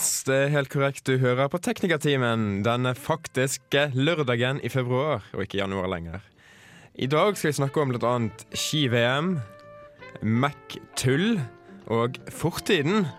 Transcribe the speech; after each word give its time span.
Yes, 0.00 0.22
det 0.24 0.36
er 0.46 0.52
helt 0.54 0.70
korrekt. 0.72 1.02
Du 1.04 1.18
hører 1.20 1.50
på 1.52 1.58
Teknikertimen 1.60 2.62
denne 2.64 2.94
faktiske 2.96 3.82
lørdagen 3.92 4.56
i 4.64 4.70
februar, 4.72 5.26
og 5.36 5.42
ikke 5.44 5.58
januar 5.60 5.90
lenger. 5.92 6.22
I 6.96 7.04
dag 7.06 7.36
skal 7.36 7.50
vi 7.50 7.58
snakke 7.58 7.82
om 7.82 7.92
bl.a. 7.92 8.14
ski-VM, 8.56 9.34
Mac-tull 10.22 11.42
og 11.92 12.16
fortiden. 12.32 13.10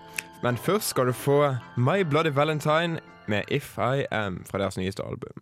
Men 0.42 0.58
først 0.58 0.96
skal 0.96 1.12
du 1.12 1.14
få 1.14 1.38
My 1.78 2.02
Bloody 2.02 2.34
Valentine 2.34 2.98
med 3.30 3.44
If 3.54 3.78
I 3.78 4.08
Am 4.10 4.42
fra 4.50 4.64
deres 4.64 4.78
nyeste 4.82 5.06
album. 5.06 5.38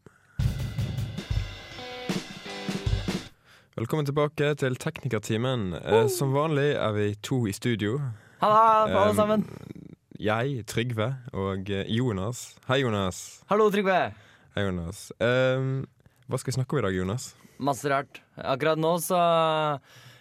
Velkommen 3.80 4.06
tilbake 4.12 4.56
til 4.60 4.76
Teknikertimen. 4.76 5.70
Eh, 5.80 6.10
som 6.12 6.36
vanlig 6.36 6.74
er 6.76 6.92
vi 7.00 7.14
to 7.24 7.46
i 7.48 7.56
studio. 7.56 8.02
Halla, 8.44 8.84
alle 8.92 9.10
Um, 9.10 9.16
sammen. 9.16 9.48
Jeg, 10.20 10.66
Trygve, 10.68 11.06
og 11.32 11.70
eh, 11.72 11.88
Jonas. 11.96 12.42
Hei, 12.68 12.82
Jonas. 12.84 13.20
Hallo, 13.48 13.70
Trygve. 13.72 14.00
Hei, 14.56 14.66
Jonas. 14.66 15.06
Um, 15.24 15.86
hva 16.28 16.40
skal 16.42 16.52
vi 16.52 16.58
snakke 16.58 16.76
om 16.76 16.82
i 16.82 16.86
dag, 16.90 16.98
Jonas? 16.98 17.30
Masse 17.64 17.88
rart. 17.92 18.20
Akkurat 18.40 18.80
nå 18.80 18.98
så 19.04 19.18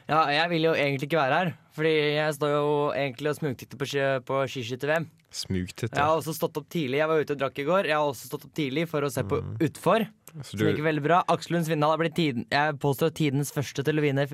Ja, 0.08 0.20
jeg 0.32 0.46
vil 0.54 0.68
jo 0.68 0.72
egentlig 0.78 1.08
ikke 1.10 1.18
være 1.20 1.40
her. 1.42 1.50
Fordi 1.76 1.90
jeg 2.14 2.36
står 2.38 2.54
jo 2.54 2.68
egentlig 2.94 3.32
og 3.32 3.36
smugtitter 3.40 3.78
på, 3.80 3.88
ski- 3.90 4.22
på 4.26 4.38
skiskytter-VM. 4.54 5.08
Smugtitter? 5.34 5.92
Jeg 5.98 6.06
har 6.08 6.16
også 6.16 6.32
stått 6.38 6.56
opp 6.62 6.70
tidlig. 6.72 7.02
Jeg 7.02 7.10
var 7.10 7.20
ute 7.20 7.34
og 7.34 7.42
drakk 7.42 7.58
i 7.60 7.66
går. 7.68 7.90
Jeg 7.90 7.98
har 7.98 8.06
også 8.08 8.30
stått 8.30 8.46
opp 8.48 8.54
tidlig 8.56 8.86
for 8.88 9.04
å 9.04 9.10
se 9.12 9.26
på 9.28 9.42
utfor. 9.66 10.06
Så 10.40 10.54
Som 10.54 10.62
gikk 10.70 10.80
veldig 10.86 11.04
bra. 11.04 11.20
Aksel 11.28 11.56
Lund 11.58 11.66
Svindal 11.68 11.92
er 11.96 12.00
blitt 12.04 12.16
tiden, 12.16 12.46
jeg 12.52 12.78
påstår 12.80 13.12
tidens 13.18 13.50
første 13.54 13.82
til 13.84 13.98
å 14.00 14.04
vinne 14.04 14.24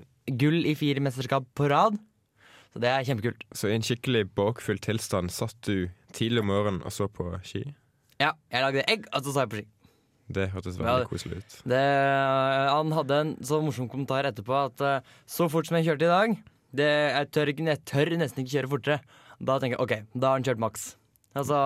gull 0.40 0.60
i 0.68 0.76
fire 0.78 1.00
mesterskap 1.02 1.48
på 1.56 1.68
rad. 1.72 1.96
Så 2.74 2.80
det 2.82 2.90
er 2.90 3.04
kjempekult. 3.06 3.44
så 3.54 3.68
i 3.70 3.76
en 3.76 3.84
skikkelig 3.86 4.24
bakfull 4.34 4.80
tilstand 4.82 5.30
satt 5.30 5.54
du 5.62 5.92
tidlig 6.14 6.42
om 6.42 6.48
morgenen 6.50 6.82
og 6.82 6.90
så 6.90 7.06
på 7.06 7.28
ski? 7.46 7.62
Ja, 8.18 8.32
jeg 8.50 8.64
lagde 8.64 8.82
egg, 8.90 9.06
og 9.14 9.22
så 9.22 9.34
sa 9.34 9.44
jeg 9.44 9.52
på 9.52 9.60
ski. 9.60 9.68
Det 10.34 10.48
hørtes 10.50 10.80
veldig 10.80 11.04
ja, 11.04 11.06
koselig 11.06 11.38
ut. 11.38 11.54
Det, 11.70 11.84
han 12.72 12.90
hadde 12.96 13.20
en 13.20 13.32
så 13.46 13.60
morsom 13.62 13.86
kommentar 13.92 14.26
etterpå 14.26 14.56
at 14.56 14.82
eh, 14.82 15.12
så 15.30 15.46
fort 15.52 15.68
som 15.68 15.78
jeg 15.78 15.86
kjørte 15.90 16.08
i 16.08 16.12
dag 16.14 16.36
det, 16.74 16.90
jeg, 16.90 17.30
tør 17.30 17.52
jeg 17.54 17.82
tør 17.86 18.12
nesten 18.18 18.42
ikke 18.42 18.56
kjøre 18.56 18.72
fortere. 18.72 19.20
Da 19.38 19.60
tenker 19.60 19.76
jeg 19.76 19.84
OK, 19.84 19.94
da 20.16 20.32
har 20.32 20.40
han 20.40 20.48
kjørt 20.48 20.64
maks. 20.64 20.88
Altså, 21.38 21.58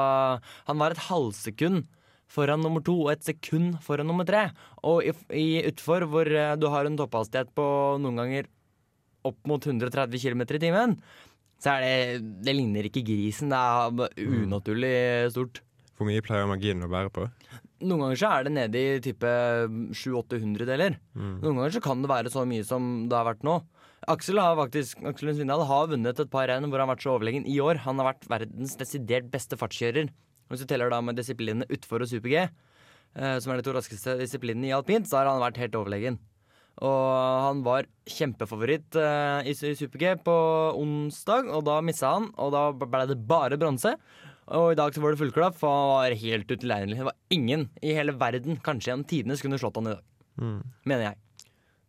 han 0.69 0.83
var 0.83 0.93
et 0.93 1.07
halvsekund 1.07 1.87
foran 2.29 2.61
nummer 2.61 2.85
to 2.85 2.99
og 3.07 3.15
et 3.15 3.25
sekund 3.25 3.79
foran 3.85 4.11
nummer 4.11 4.29
tre. 4.29 4.49
Og 4.85 5.07
i, 5.07 5.15
i 5.33 5.49
utfor, 5.71 6.05
hvor 6.11 6.29
eh, 6.29 6.57
du 6.61 6.69
har 6.75 6.85
en 6.85 7.01
topphastighet 7.01 7.55
på 7.57 7.67
noen 8.03 8.21
ganger 8.21 8.53
opp 9.31 9.39
mot 9.49 9.65
130 9.65 10.21
km 10.23 10.45
i 10.49 10.63
timen, 10.63 10.99
så 11.59 11.77
er 11.77 11.85
det 11.85 12.45
Det 12.47 12.55
ligner 12.55 12.87
ikke 12.87 13.05
grisen. 13.07 13.51
Det 13.51 13.59
er 13.59 14.29
unaturlig 14.45 14.95
stort. 15.35 15.63
Hvor 15.99 16.07
mye 16.07 16.23
pleier 16.23 16.47
marginen 16.47 16.87
å 16.87 16.93
bære 16.93 17.11
på? 17.11 17.25
Noen 17.83 18.05
ganger 18.05 18.19
så 18.19 18.31
er 18.35 18.47
det 18.47 18.53
nede 18.55 18.79
i 18.79 19.01
type 19.03 19.33
700-800 19.95 20.67
deler. 20.67 20.99
Noen 21.15 21.59
ganger 21.59 21.75
så 21.75 21.83
kan 21.83 22.01
det 22.03 22.11
være 22.11 22.31
så 22.35 22.45
mye 22.47 22.67
som 22.67 23.09
det 23.11 23.19
har 23.19 23.27
vært 23.27 23.47
nå. 23.47 23.61
Aksel 24.09 24.39
har 24.39 24.55
faktisk 24.59 25.03
Aksel 25.11 25.33
Svindal 25.35 25.65
har 25.67 25.91
vunnet 25.91 26.21
et 26.23 26.31
par 26.31 26.47
renn 26.51 26.67
hvor 26.71 26.79
han 26.79 26.87
har 26.87 26.95
vært 26.95 27.05
så 27.05 27.15
overlegen 27.17 27.47
i 27.51 27.59
år. 27.63 27.83
Han 27.85 27.99
har 27.99 28.13
vært 28.13 28.29
verdens 28.31 28.77
desidert 28.79 29.27
beste 29.33 29.59
fartskjører. 29.59 30.11
Hvis 30.49 30.63
du 30.63 30.71
teller 30.71 30.91
da 30.93 31.01
med 31.05 31.19
disiplinene 31.19 31.67
utfor 31.75 32.05
og 32.05 32.11
super-G, 32.11 32.47
eh, 32.47 33.37
som 33.43 33.53
er 33.53 33.61
de 33.61 33.67
to 33.67 33.75
raskeste 33.77 34.17
disiplinene 34.23 34.71
i 34.71 34.75
alpint, 34.77 35.09
så 35.11 35.21
har 35.21 35.31
han 35.31 35.43
vært 35.43 35.61
helt 35.61 35.77
overlegen. 35.77 36.19
Og 36.79 37.43
han 37.43 37.63
var 37.67 37.89
kjempefavoritt 38.07 38.95
eh, 39.01 39.49
i 39.51 39.55
su- 39.59 39.75
super-G 39.79 40.13
på 40.27 40.35
onsdag, 40.79 41.49
og 41.51 41.65
da 41.67 41.81
missa 41.83 42.13
han. 42.15 42.29
Og 42.39 42.53
da 42.55 42.69
ble 42.73 43.05
det 43.11 43.19
bare 43.29 43.59
bronse. 43.59 43.97
Og 44.49 44.71
i 44.73 44.79
dag 44.79 44.95
så 44.95 45.03
var 45.03 45.13
det 45.13 45.21
fullklapp, 45.21 45.57
for 45.61 45.69
han 45.69 45.89
var 45.93 46.15
helt 46.23 46.49
utilregnelig. 46.55 46.97
Det 47.01 47.09
var 47.11 47.19
ingen 47.35 47.67
i 47.85 47.93
hele 47.99 48.15
verden, 48.17 48.61
kanskje 48.65 48.93
gjennom 48.93 49.09
tidene, 49.11 49.37
som 49.37 49.49
kunne 49.49 49.59
slått 49.61 49.77
han 49.81 49.91
i 49.91 49.97
dag. 49.97 50.05
Mener 50.89 51.03
jeg. 51.11 51.19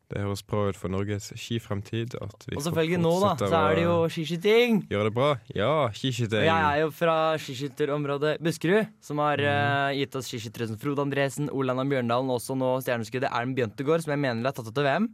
Det 0.09 0.23
høres 0.23 0.41
bra 0.41 0.63
ut 0.71 0.77
for 0.79 0.89
Norges 0.89 1.27
skifremtid. 1.37 2.15
Og 2.17 2.63
selvfølgelig 2.65 2.97
nå, 3.03 3.11
da, 3.21 3.33
så 3.37 3.59
er 3.59 3.77
det 3.77 3.83
jo 3.83 3.95
skiskyting. 4.09 4.79
Gjør 4.89 5.05
det 5.05 5.13
bra? 5.13 5.27
Ja, 5.53 5.73
skiskyting. 5.93 6.47
Jeg 6.47 6.65
er 6.65 6.79
jo 6.81 6.89
fra 6.97 7.17
skiskytterområdet 7.37 8.39
Buskerud, 8.41 8.89
som 9.05 9.21
har 9.21 9.37
mm. 9.37 9.49
uh, 9.53 9.93
gitt 9.99 10.17
oss 10.17 10.31
skiskyttere 10.31 10.71
som 10.71 10.79
Frode 10.81 11.05
Andresen, 11.05 11.51
Olanda 11.53 11.85
Bjørndalen, 11.85 12.33
også 12.33 12.57
nå 12.57 12.71
stjerneskuddet 12.81 13.29
Erlend 13.29 13.53
Bjøntegård, 13.59 14.01
som 14.01 14.15
jeg 14.15 14.23
mener 14.25 14.49
har 14.49 14.57
tatt 14.57 14.71
av 14.71 14.79
til 14.79 14.87
VM. 14.89 15.09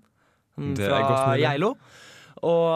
mm, 0.61 0.75
Det 0.79 0.88
Fra. 0.88 1.35
Geilo. 1.44 1.75
Og 2.45 2.67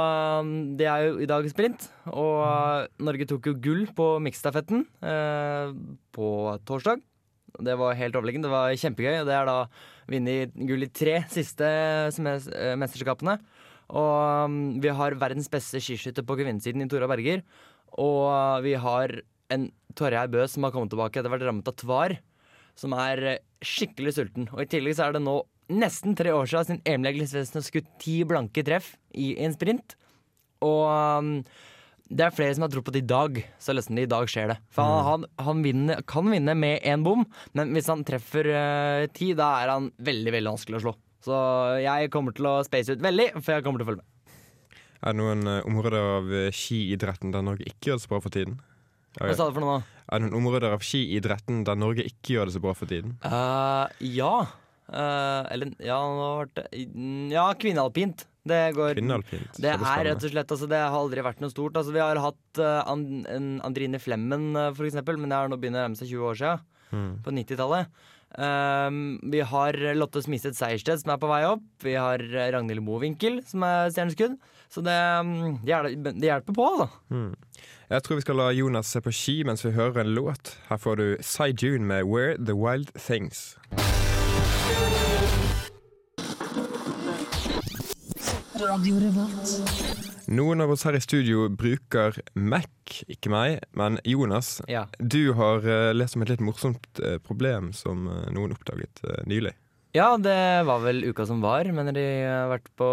um, 0.43 0.51
det 0.79 0.87
er 0.87 1.05
jo 1.07 1.19
i 1.23 1.27
dag 1.29 1.47
sprint. 1.51 1.87
Og 2.11 2.35
uh, 2.43 2.87
Norge 3.03 3.27
tok 3.31 3.47
jo 3.47 3.55
gull 3.63 3.85
på 3.95 4.09
miksstafetten 4.23 4.83
eh, 5.03 5.71
på 6.15 6.29
torsdag. 6.67 7.03
Det 7.59 7.75
var 7.79 7.97
helt 7.99 8.15
overlegent. 8.15 8.47
Det 8.47 8.51
var 8.53 8.75
kjempegøy. 8.75 9.21
Og 9.21 9.27
det 9.27 9.35
er 9.35 9.49
da 9.49 9.57
vunnet 10.09 10.53
gull 10.69 10.85
i 10.85 10.91
tre 10.91 11.21
siste 11.31 11.67
eh, 11.67 12.75
mesterskapene. 12.79 13.37
Og 13.89 14.45
um, 14.45 14.57
vi 14.81 14.91
har 14.93 15.17
verdens 15.17 15.49
beste 15.49 15.81
skiskytter 15.81 16.25
på 16.25 16.37
kvinnesiden 16.37 16.85
i 16.85 16.89
Tora 16.89 17.09
Berger. 17.09 17.41
Og 17.97 18.61
vi 18.65 18.75
har 18.77 19.15
en 19.49 19.69
Torjei 19.97 20.27
Bø 20.29 20.45
som 20.45 20.65
har 20.65 20.73
kommet 20.75 20.93
tilbake 20.93 21.17
etter 21.17 21.29
å 21.29 21.33
ha 21.33 21.37
vært 21.37 21.47
rammet 21.49 21.71
av 21.71 21.77
tvar. 21.79 22.17
Som 22.77 22.93
er 22.97 23.23
eh, 23.35 23.41
skikkelig 23.65 24.15
sulten. 24.19 24.49
Og 24.53 24.63
i 24.63 24.69
tillegg 24.69 24.99
så 24.99 25.07
er 25.07 25.17
det 25.17 25.23
nå 25.25 25.39
nesten 25.69 26.15
tre 26.17 26.33
år 26.33 26.49
siden 26.49 26.67
sin 26.67 26.85
Emil 26.89 27.11
Eglesvesen 27.11 27.59
har 27.59 27.65
skutt 27.65 27.89
ti 28.01 28.21
blanke 28.29 28.63
treff 28.65 28.93
i 29.13 29.33
en 29.41 29.53
sprint. 29.57 29.97
Og 30.65 30.85
um, 30.89 31.33
det 32.09 32.25
er 32.25 32.33
flere 32.33 32.55
som 32.57 32.65
har 32.65 32.71
tro 32.73 32.81
på 32.85 32.93
det 32.93 33.03
i 33.03 33.09
dag, 33.09 33.35
så 33.61 33.73
nesten 33.77 33.99
i 34.01 34.07
dag 34.09 34.29
skjer 34.31 34.49
det. 34.53 34.57
For 34.73 34.81
han, 34.81 35.05
han, 35.05 35.25
han 35.45 35.63
vinner, 35.65 36.01
kan 36.09 36.29
vinne 36.31 36.55
med 36.57 36.81
én 36.87 37.05
bom, 37.05 37.21
men 37.57 37.75
hvis 37.75 37.89
han 37.91 38.01
treffer 38.07 38.49
uh, 38.49 39.09
ti, 39.13 39.31
da 39.37 39.51
er 39.61 39.73
han 39.75 39.91
veldig 40.01 40.33
veldig 40.33 40.53
vanskelig 40.55 40.79
å 40.79 40.83
slå. 40.87 40.95
Så 41.25 41.35
jeg 41.83 42.09
kommer 42.13 42.33
til 42.33 42.47
å 42.49 42.55
space 42.65 42.95
ut 42.95 43.03
veldig, 43.03 43.29
for 43.37 43.53
jeg 43.53 43.65
kommer 43.65 43.81
til 43.81 43.85
å 43.85 43.91
følge 43.91 44.01
med. 44.01 44.15
Er 44.99 45.13
det 45.13 45.19
noen 45.21 45.47
eh, 45.47 45.67
områder 45.67 45.95
av 45.95 46.33
skiidretten 46.51 47.31
der 47.31 47.43
Norge 47.45 47.67
ikke 47.69 47.91
gjør 47.91 47.99
det 47.99 48.03
så 48.03 48.11
bra 48.11 48.19
for 48.23 48.35
tiden? 48.35 48.57
Hva 49.15 49.35
sa 49.35 49.47
du 49.47 49.55
for 49.55 49.63
noe 49.63 49.77
nå? 49.77 49.99
Er 50.09 50.19
det 50.19 50.25
noen 50.25 50.39
områder 50.41 50.73
av 50.75 50.83
skiidretten 50.83 51.61
der 51.67 51.77
Norge 51.79 52.03
ikke 52.07 52.35
gjør 52.35 52.49
det 52.49 52.55
så 52.57 52.61
bra 52.63 52.73
for 52.75 52.91
tiden? 52.91 53.15
Uh, 53.23 53.87
ja. 54.03 54.33
Uh, 54.89 55.45
eller 55.53 55.71
ja, 55.85 55.99
nå 56.01 56.29
ble 56.41 56.65
det 56.65 56.83
Ja, 57.35 57.45
kvinnealpint. 57.61 58.25
Det 58.49 58.61
går. 58.77 59.01
Det 59.55 59.71
er 59.71 60.05
rett 60.09 60.25
og 60.25 60.33
slett, 60.33 60.53
altså, 60.57 60.69
det 60.71 60.81
har 60.81 60.97
aldri 60.97 61.25
vært 61.25 61.41
noe 61.43 61.53
stort. 61.53 61.77
Altså, 61.79 61.95
vi 61.95 62.03
har 62.03 62.19
hatt 62.23 62.61
uh, 62.61 62.81
And 62.89 63.27
en 63.29 63.49
Andrine 63.65 64.01
Flemmen, 64.01 64.51
uh, 64.57 64.69
for 64.75 64.89
eksempel, 64.89 65.19
men 65.21 65.31
det 65.31 65.39
har 65.39 65.51
nå 65.51 65.59
begynt 65.61 65.77
å 65.77 65.83
nærme 65.85 65.99
seg 65.99 66.11
20 66.11 66.31
år 66.31 66.39
siden. 66.41 66.67
Mm. 66.89 67.11
På 67.25 67.33
90-tallet. 67.35 67.99
Um, 68.29 69.19
vi 69.31 69.41
har 69.41 69.73
Lotte 69.97 70.21
Smiseth 70.21 70.57
Seiersted, 70.57 71.01
som 71.01 71.13
er 71.13 71.21
på 71.21 71.29
vei 71.31 71.41
opp. 71.49 71.65
Vi 71.81 71.95
har 71.97 72.21
eh, 72.21 72.51
Ragnhild 72.53 72.83
Mowinckel, 72.85 73.39
som 73.49 73.65
er 73.65 73.89
stjerneskudd. 73.93 74.37
Så 74.69 74.83
det, 74.85 74.93
mm, 75.25 75.61
det, 75.65 76.29
hjelper 76.29 76.53
på, 76.53 76.67
altså. 76.69 76.89
Mm. 77.09 77.33
Jeg 77.89 78.05
tror 78.05 78.19
vi 78.19 78.25
skal 78.27 78.37
la 78.37 78.51
Jonas 78.53 78.91
se 78.93 79.01
på 79.01 79.13
ski 79.13 79.39
mens 79.49 79.65
vi 79.65 79.73
hører 79.73 80.03
en 80.03 80.13
låt. 80.13 80.53
Her 80.69 80.77
får 80.77 81.01
du 81.01 81.07
Cy 81.25 81.49
June 81.57 81.89
med 81.89 82.05
'Where 82.05 82.37
the 82.37 82.53
Wild 82.53 82.93
Things'. 82.93 83.57
Noen 88.59 90.59
av 90.59 90.73
oss 90.73 90.81
her 90.83 90.97
i 90.97 90.99
studio 90.99 91.45
bruker 91.47 92.17
Mac, 92.35 92.67
ikke 93.07 93.31
meg, 93.31 93.61
men 93.71 93.95
Jonas. 94.03 94.57
Ja. 94.67 94.81
Du 94.99 95.31
har 95.37 95.63
eh, 95.63 95.93
lest 95.95 96.17
om 96.17 96.25
et 96.25 96.33
litt 96.33 96.43
morsomt 96.43 96.99
eh, 96.99 97.15
problem 97.23 97.69
som 97.77 98.09
eh, 98.11 98.27
noen 98.35 98.51
oppdaget 98.57 98.99
nylig. 99.31 99.53
Ja, 99.95 100.09
det 100.19 100.35
var 100.67 100.83
vel 100.83 101.05
uka 101.07 101.23
som 101.25 101.39
var, 101.41 101.71
mener 101.71 101.95
de 101.95 102.03
har 102.27 102.51
vært 102.51 102.67
på 102.77 102.89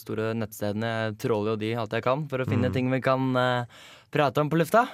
store 0.00 0.30
nettstedene. 0.38 0.92
Jeg 1.08 1.18
tråler 1.26 1.52
jo 1.52 1.60
de 1.64 1.74
alt 1.82 1.98
jeg 1.98 2.06
kan 2.06 2.22
for 2.30 2.40
å 2.40 2.48
finne 2.48 2.70
ting 2.72 2.86
vi 2.94 3.02
kan 3.04 3.34
prate 4.14 4.40
om 4.40 4.48
på 4.48 4.62
lufta. 4.62 4.86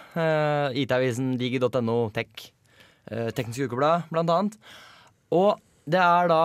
IT-avisen, 0.75 1.37
digi.no, 1.39 2.01
tech, 2.17 2.49
Teknisk 3.37 3.69
Ukeblad, 3.69 4.09
blant 4.11 4.35
annet. 4.35 4.59
Og 5.31 5.61
det 5.87 6.03
er 6.03 6.33
da 6.33 6.43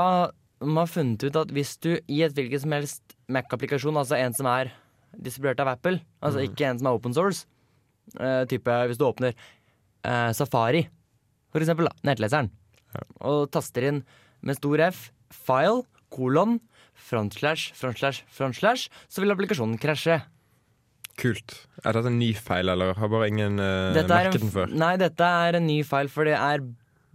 man 0.62 0.84
har 0.84 0.92
funnet 0.92 1.26
ut 1.26 1.40
at 1.40 1.52
hvis 1.54 1.76
du 1.84 1.96
i 1.96 2.22
et 2.26 2.36
hvilket 2.36 2.64
som 2.64 2.76
helst 2.76 3.04
Mac-applikasjon, 3.32 3.98
altså 3.98 4.20
en 4.20 4.36
som 4.38 4.50
er 4.52 4.72
distribuert 5.16 5.62
av 5.64 5.72
Apple, 5.74 6.02
altså 6.26 6.44
ikke 6.44 6.68
en 6.70 6.82
som 6.82 6.90
er 6.90 6.98
open 6.98 7.16
source, 7.16 7.48
Uh, 8.22 8.46
type 8.46 8.70
hvis 8.86 9.00
du 9.02 9.08
åpner 9.08 9.34
uh, 10.06 10.30
Safari, 10.36 10.84
for 11.50 11.64
eksempel, 11.64 11.88
da, 11.90 11.96
nettleseren, 12.06 12.52
og 13.26 13.48
taster 13.50 13.88
inn 13.90 14.04
med 14.46 14.60
stor 14.60 14.84
F, 14.92 15.00
file, 15.34 15.82
kolon, 16.14 16.60
frontslash, 17.08 17.74
frontslash, 17.76 18.22
frontslash, 18.32 18.92
så 19.10 19.24
vil 19.24 19.34
applikasjonen 19.34 19.80
krasje. 19.82 20.20
Kult. 21.18 21.58
Er 21.82 21.98
dette 21.98 22.12
en 22.12 22.20
ny 22.20 22.30
feil, 22.38 22.70
eller 22.72 22.94
har 23.00 23.12
bare 23.12 23.32
ingen 23.32 23.58
uh, 23.58 23.96
er 23.96 24.06
merket 24.06 24.38
en, 24.38 24.46
den 24.46 24.54
før? 24.54 24.78
nei, 24.86 24.94
dette 25.02 25.34
er 25.48 25.58
en 25.58 25.68
ny 25.68 25.80
feil, 25.88 26.12
for 26.12 26.30
det 26.30 26.38
er 26.38 26.64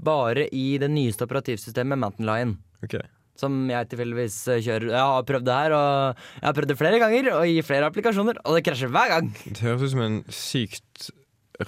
bare 0.00 0.48
i 0.56 0.72
det 0.80 0.90
nyeste 0.90 1.28
operativsystemet, 1.28 2.00
Mountain 2.00 2.28
Lion. 2.28 2.58
Ok. 2.82 2.98
Som 3.40 3.54
jeg 3.72 3.88
tilfeldigvis 3.92 4.36
eh, 4.52 4.60
kjører. 4.66 4.90
Jeg 4.92 5.06
har 5.14 5.24
prøvd 5.28 5.46
det 5.48 5.56
her, 5.56 5.74
og 5.76 6.20
jeg 6.36 6.46
har 6.50 6.56
prøvd 6.58 6.72
det 6.74 6.78
flere 6.80 7.00
ganger, 7.00 7.30
og 7.38 7.48
i 7.48 7.62
flere 7.64 7.88
applikasjoner, 7.88 8.40
og 8.44 8.58
det 8.58 8.64
krasjer 8.66 8.92
hver 8.92 9.14
gang. 9.14 9.30
Det 9.46 9.64
høres 9.64 9.86
ut 9.88 9.94
som 9.94 10.04
en 10.04 10.18
sykt 10.34 11.10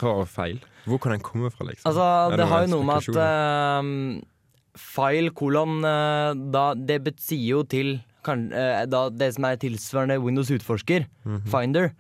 rar 0.03 0.25
feil. 0.29 0.61
Hvor 0.89 0.99
kan 1.03 1.15
den 1.15 1.23
komme 1.25 1.51
fra, 1.53 1.67
liksom? 1.69 1.87
Altså, 1.91 2.07
det, 2.33 2.39
det 2.43 2.49
har 2.51 2.65
jo 2.67 2.71
noe 2.73 2.87
med 2.89 2.97
at 3.01 3.19
uh, 3.23 4.79
file 4.83 5.31
kolon 5.37 5.83
uh, 5.85 6.33
da, 6.55 6.63
Det 6.75 7.15
sier 7.23 7.45
jo 7.59 7.63
til 7.69 7.95
kan, 8.27 8.49
uh, 8.55 8.83
da, 8.91 9.07
det 9.13 9.33
som 9.37 9.47
er 9.49 9.61
tilsvarende 9.63 10.21
Windows 10.23 10.51
utforsker, 10.55 11.07
Mhm. 11.25 11.43
Finder, 11.53 11.93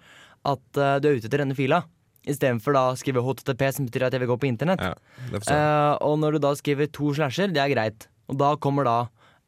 at 0.42 0.64
du 0.74 1.06
er 1.06 1.18
ute 1.20 1.28
etter 1.28 1.44
denne 1.44 1.54
fila. 1.54 1.84
Istedenfor 2.26 2.74
å 2.78 2.82
skrive 2.98 3.22
HTTP, 3.22 3.62
som 3.74 3.86
betyr 3.86 4.08
at 4.08 4.14
jeg 4.14 4.22
vil 4.24 4.30
gå 4.32 4.36
på 4.42 4.48
internett. 4.50 4.82
Ja, 4.82 5.96
og 6.02 6.16
når 6.22 6.36
du 6.36 6.38
da 6.42 6.50
skriver 6.58 6.90
to 6.90 7.12
slasher, 7.14 7.50
det 7.54 7.62
er 7.62 7.70
greit. 7.70 8.06
Og 8.30 8.38
da 8.38 8.52
kommer 8.62 8.86
da 8.86 8.96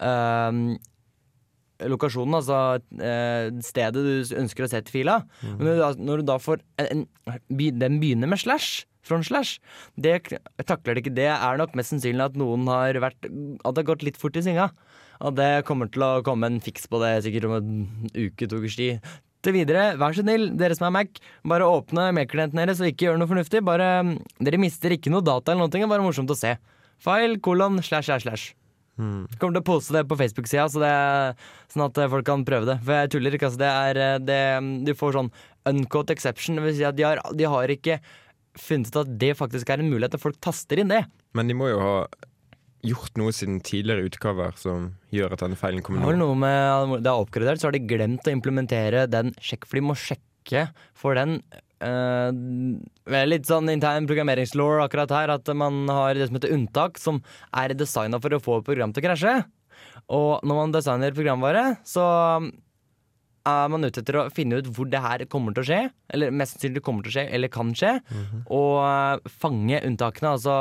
ehm, 0.04 0.64
lokasjonen, 1.90 2.38
altså 2.38 2.58
eh, 3.02 3.50
stedet 3.64 4.02
du 4.04 4.34
ønsker 4.40 4.66
å 4.66 4.70
se 4.70 4.80
til 4.86 5.00
fila. 5.00 5.20
Mm. 5.42 5.54
Men 5.58 5.66
når 5.66 5.74
du, 5.74 5.82
da, 5.82 5.92
når 6.08 6.22
du 6.22 6.28
da 6.30 6.40
får 6.42 6.64
en, 6.84 7.06
en, 7.28 7.78
Den 7.84 8.00
begynner 8.02 8.30
med 8.30 8.42
slash. 8.42 8.84
Front 9.04 9.28
slash. 9.28 9.58
Det 10.00 10.16
takler 10.64 10.96
det 10.96 11.04
ikke. 11.04 11.16
Det 11.18 11.28
er 11.28 11.58
nok 11.60 11.74
mest 11.76 11.92
sannsynlig 11.92 12.24
at 12.24 12.38
noen 12.40 12.64
har 12.72 12.96
vært 13.04 13.26
At 13.28 13.74
det 13.76 13.82
har 13.82 13.90
gått 13.90 14.06
litt 14.06 14.16
fort 14.20 14.38
i 14.40 14.44
svinga. 14.44 14.70
Og 15.24 15.36
det 15.36 15.66
kommer 15.68 15.90
til 15.92 16.06
å 16.06 16.22
komme 16.24 16.48
en 16.48 16.62
fiks 16.64 16.88
på 16.90 17.00
det 17.02 17.18
sikkert 17.26 17.46
om 17.48 17.54
en 17.58 17.84
uke, 18.16 18.48
to 18.48 18.62
ukers 18.62 18.78
tid. 18.80 19.12
Til 19.44 19.58
videre, 19.58 19.92
vær 20.00 20.16
så 20.16 20.24
snill, 20.24 20.48
dere 20.56 20.76
som 20.76 20.86
er 20.88 20.94
Mac, 20.96 21.18
bare 21.44 21.68
åpne 21.68 22.08
Mac-klienten 22.16 22.62
deres 22.62 22.80
og 22.80 22.88
ikke 22.88 23.10
gjør 23.10 23.20
noe 23.20 23.28
fornuftig. 23.28 23.60
Bare, 23.66 23.90
dere 24.40 24.60
mister 24.60 24.96
ikke 24.96 25.12
noe 25.12 25.24
data 25.24 25.52
eller 25.52 25.66
noe, 25.66 25.72
det 25.72 25.84
er 25.84 25.90
bare 25.90 26.06
morsomt 26.06 26.32
å 26.32 26.38
se. 26.38 26.54
File, 27.04 27.36
kolon, 27.44 27.76
slash, 27.84 28.08
slash, 28.08 28.24
slash. 28.24 28.54
Jeg 28.94 29.38
kommer 29.40 29.56
til 29.56 29.62
å 29.62 29.66
poste 29.66 29.94
det 29.96 30.04
på 30.06 30.18
Facebook-sida, 30.18 30.66
så 30.70 30.82
sånn 31.72 31.86
at 31.88 31.98
folk 32.12 32.26
kan 32.28 32.44
prøve 32.46 32.68
det. 32.68 32.76
For 32.84 33.00
jeg 33.00 33.14
tuller 33.14 33.34
ikke. 33.34 33.48
Altså, 33.50 33.62
det 33.64 33.70
er, 33.70 34.02
eh, 34.04 34.20
det, 34.22 34.42
du 34.86 34.92
får 34.98 35.16
sånn 35.18 35.32
uncaught 35.70 36.12
exception. 36.14 36.60
Det 36.60 36.66
vil 36.68 36.76
si 36.78 36.86
at 36.86 36.98
de 36.98 37.06
har, 37.06 37.22
de 37.34 37.48
har 37.50 37.74
ikke 37.74 37.98
funnet 38.60 38.92
ut 38.92 39.00
at 39.02 39.16
det 39.18 39.32
faktisk 39.38 39.72
er 39.72 39.82
en 39.82 39.90
mulighet, 39.90 40.14
at 40.14 40.22
folk 40.22 40.38
taster 40.42 40.78
inn 40.78 40.92
det. 40.92 41.02
Men 41.34 41.50
de 41.50 41.58
må 41.58 41.72
jo 41.72 41.80
ha 41.82 41.96
gjort 42.84 43.16
noe 43.18 43.32
siden 43.34 43.58
tidligere 43.64 44.04
utgaver 44.06 44.54
som 44.60 44.90
gjør 45.14 45.34
at 45.34 45.42
denne 45.42 45.58
feilen 45.58 45.82
kommer 45.84 46.04
nå. 46.14 46.30
Det 47.00 47.08
er 47.08 47.16
oppgradert, 47.16 47.62
så 47.62 47.70
har 47.70 47.76
de 47.76 47.82
glemt 47.88 48.28
å 48.28 48.34
implementere 48.34 49.06
den 49.10 49.32
sjekk, 49.42 49.66
for 49.66 49.80
de 49.80 49.86
må 49.88 49.96
sjekke 49.98 50.68
for 50.94 51.18
den. 51.18 51.38
Vel, 51.84 53.28
litt 53.30 53.48
sånn 53.48 53.70
intern 53.72 54.08
programmeringslaw 54.08 54.84
akkurat 54.86 55.12
her, 55.14 55.34
at 55.36 55.50
man 55.56 55.84
har 55.92 56.16
det 56.16 56.30
som 56.30 56.38
heter 56.38 56.54
unntak, 56.56 57.00
som 57.00 57.20
er 57.52 57.76
designa 57.76 58.20
for 58.22 58.34
å 58.34 58.42
få 58.42 58.60
et 58.60 58.68
program 58.68 58.94
til 58.94 59.04
å 59.04 59.08
krasje. 59.08 59.34
Og 60.14 60.44
når 60.44 60.60
man 60.60 60.74
designer 60.74 61.16
programvare, 61.16 61.64
så 61.88 62.04
er 63.44 63.68
man 63.68 63.84
ute 63.84 64.00
etter 64.00 64.16
å 64.16 64.24
finne 64.32 64.58
ut 64.60 64.68
hvor 64.72 64.88
det 64.88 65.00
her 65.04 65.24
kommer 65.30 65.54
til 65.54 65.64
å 65.64 65.68
skje, 65.68 65.80
eller 66.16 66.32
mest 66.32 66.56
sannsynlig 66.56 66.82
kommer 66.84 67.04
til 67.04 67.12
å 67.12 67.16
skje, 67.18 67.24
eller 67.36 67.52
kan 67.52 67.72
skje, 67.76 67.92
og 68.48 68.76
eh, 68.80 69.32
fange 69.42 69.80
unntakene. 69.84 70.32
Altså, 70.38 70.54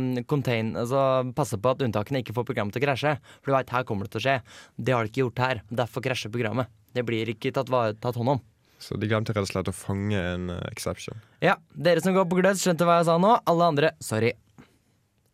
mm, 0.00 0.22
contain, 0.30 0.72
altså 0.80 1.02
passe 1.36 1.60
på 1.60 1.74
at 1.74 1.84
unntakene 1.84 2.24
ikke 2.24 2.36
får 2.36 2.48
programmet 2.48 2.76
til 2.76 2.82
å 2.82 2.86
krasje. 2.88 3.16
For 3.40 3.52
du 3.52 3.58
veit, 3.58 3.74
her 3.76 3.84
kommer 3.88 4.08
det 4.08 4.14
til 4.16 4.22
å 4.22 4.26
skje. 4.28 4.38
Det 4.76 4.96
har 4.96 5.04
de 5.04 5.12
ikke 5.12 5.24
gjort 5.26 5.44
her. 5.44 5.62
Derfor 5.82 6.06
krasjer 6.06 6.32
programmet. 6.32 6.72
Det 6.96 7.04
blir 7.06 7.28
ikke 7.34 7.52
tatt, 7.54 7.70
tatt 8.00 8.16
hånd 8.16 8.36
om. 8.38 8.40
Så 8.80 8.96
de 8.96 9.08
glemte 9.10 9.34
rett 9.36 9.44
og 9.44 9.50
slett 9.50 9.68
å 9.68 9.76
fange 9.76 10.16
en 10.16 10.48
uh, 10.54 10.60
exception. 10.72 11.20
Ja, 11.44 11.58
dere 11.76 12.00
som 12.00 12.16
går 12.16 12.28
på 12.30 12.40
gløs, 12.40 12.62
skjønte 12.64 12.88
hva 12.88 13.00
jeg 13.00 13.10
sa 13.10 13.18
nå. 13.20 13.34
Alle 13.50 13.72
andre, 13.74 13.92
sorry. 14.00 14.32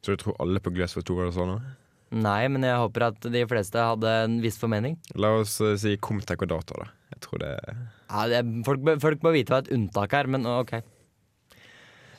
Så 0.06 0.14
du 0.14 0.22
tror 0.22 0.36
alle 0.42 0.62
på 0.62 0.70
Gløs 0.70 0.94
forsto 0.94 1.16
hva 1.18 1.24
du 1.26 1.34
sa 1.34 1.44
nå? 1.48 1.56
Nei, 2.14 2.46
men 2.52 2.62
jeg 2.62 2.78
håper 2.78 3.08
at 3.08 3.24
de 3.34 3.40
fleste 3.50 3.82
hadde 3.82 4.12
en 4.22 4.36
viss 4.38 4.58
formening. 4.60 4.94
La 5.18 5.32
oss 5.40 5.56
uh, 5.58 5.72
si 5.80 5.96
Comtec 5.98 6.44
og 6.46 6.52
data, 6.52 6.78
da. 6.78 6.86
Jeg 7.16 7.24
tror 7.24 7.42
det 7.42 7.54
Ja, 7.66 8.26
det, 8.30 8.44
folk, 8.66 8.86
folk 9.02 9.26
må 9.26 9.34
vite 9.34 9.54
hva 9.54 9.64
et 9.64 9.72
unntak 9.74 10.14
er, 10.14 10.30
men 10.30 10.46
OK. 10.46 10.76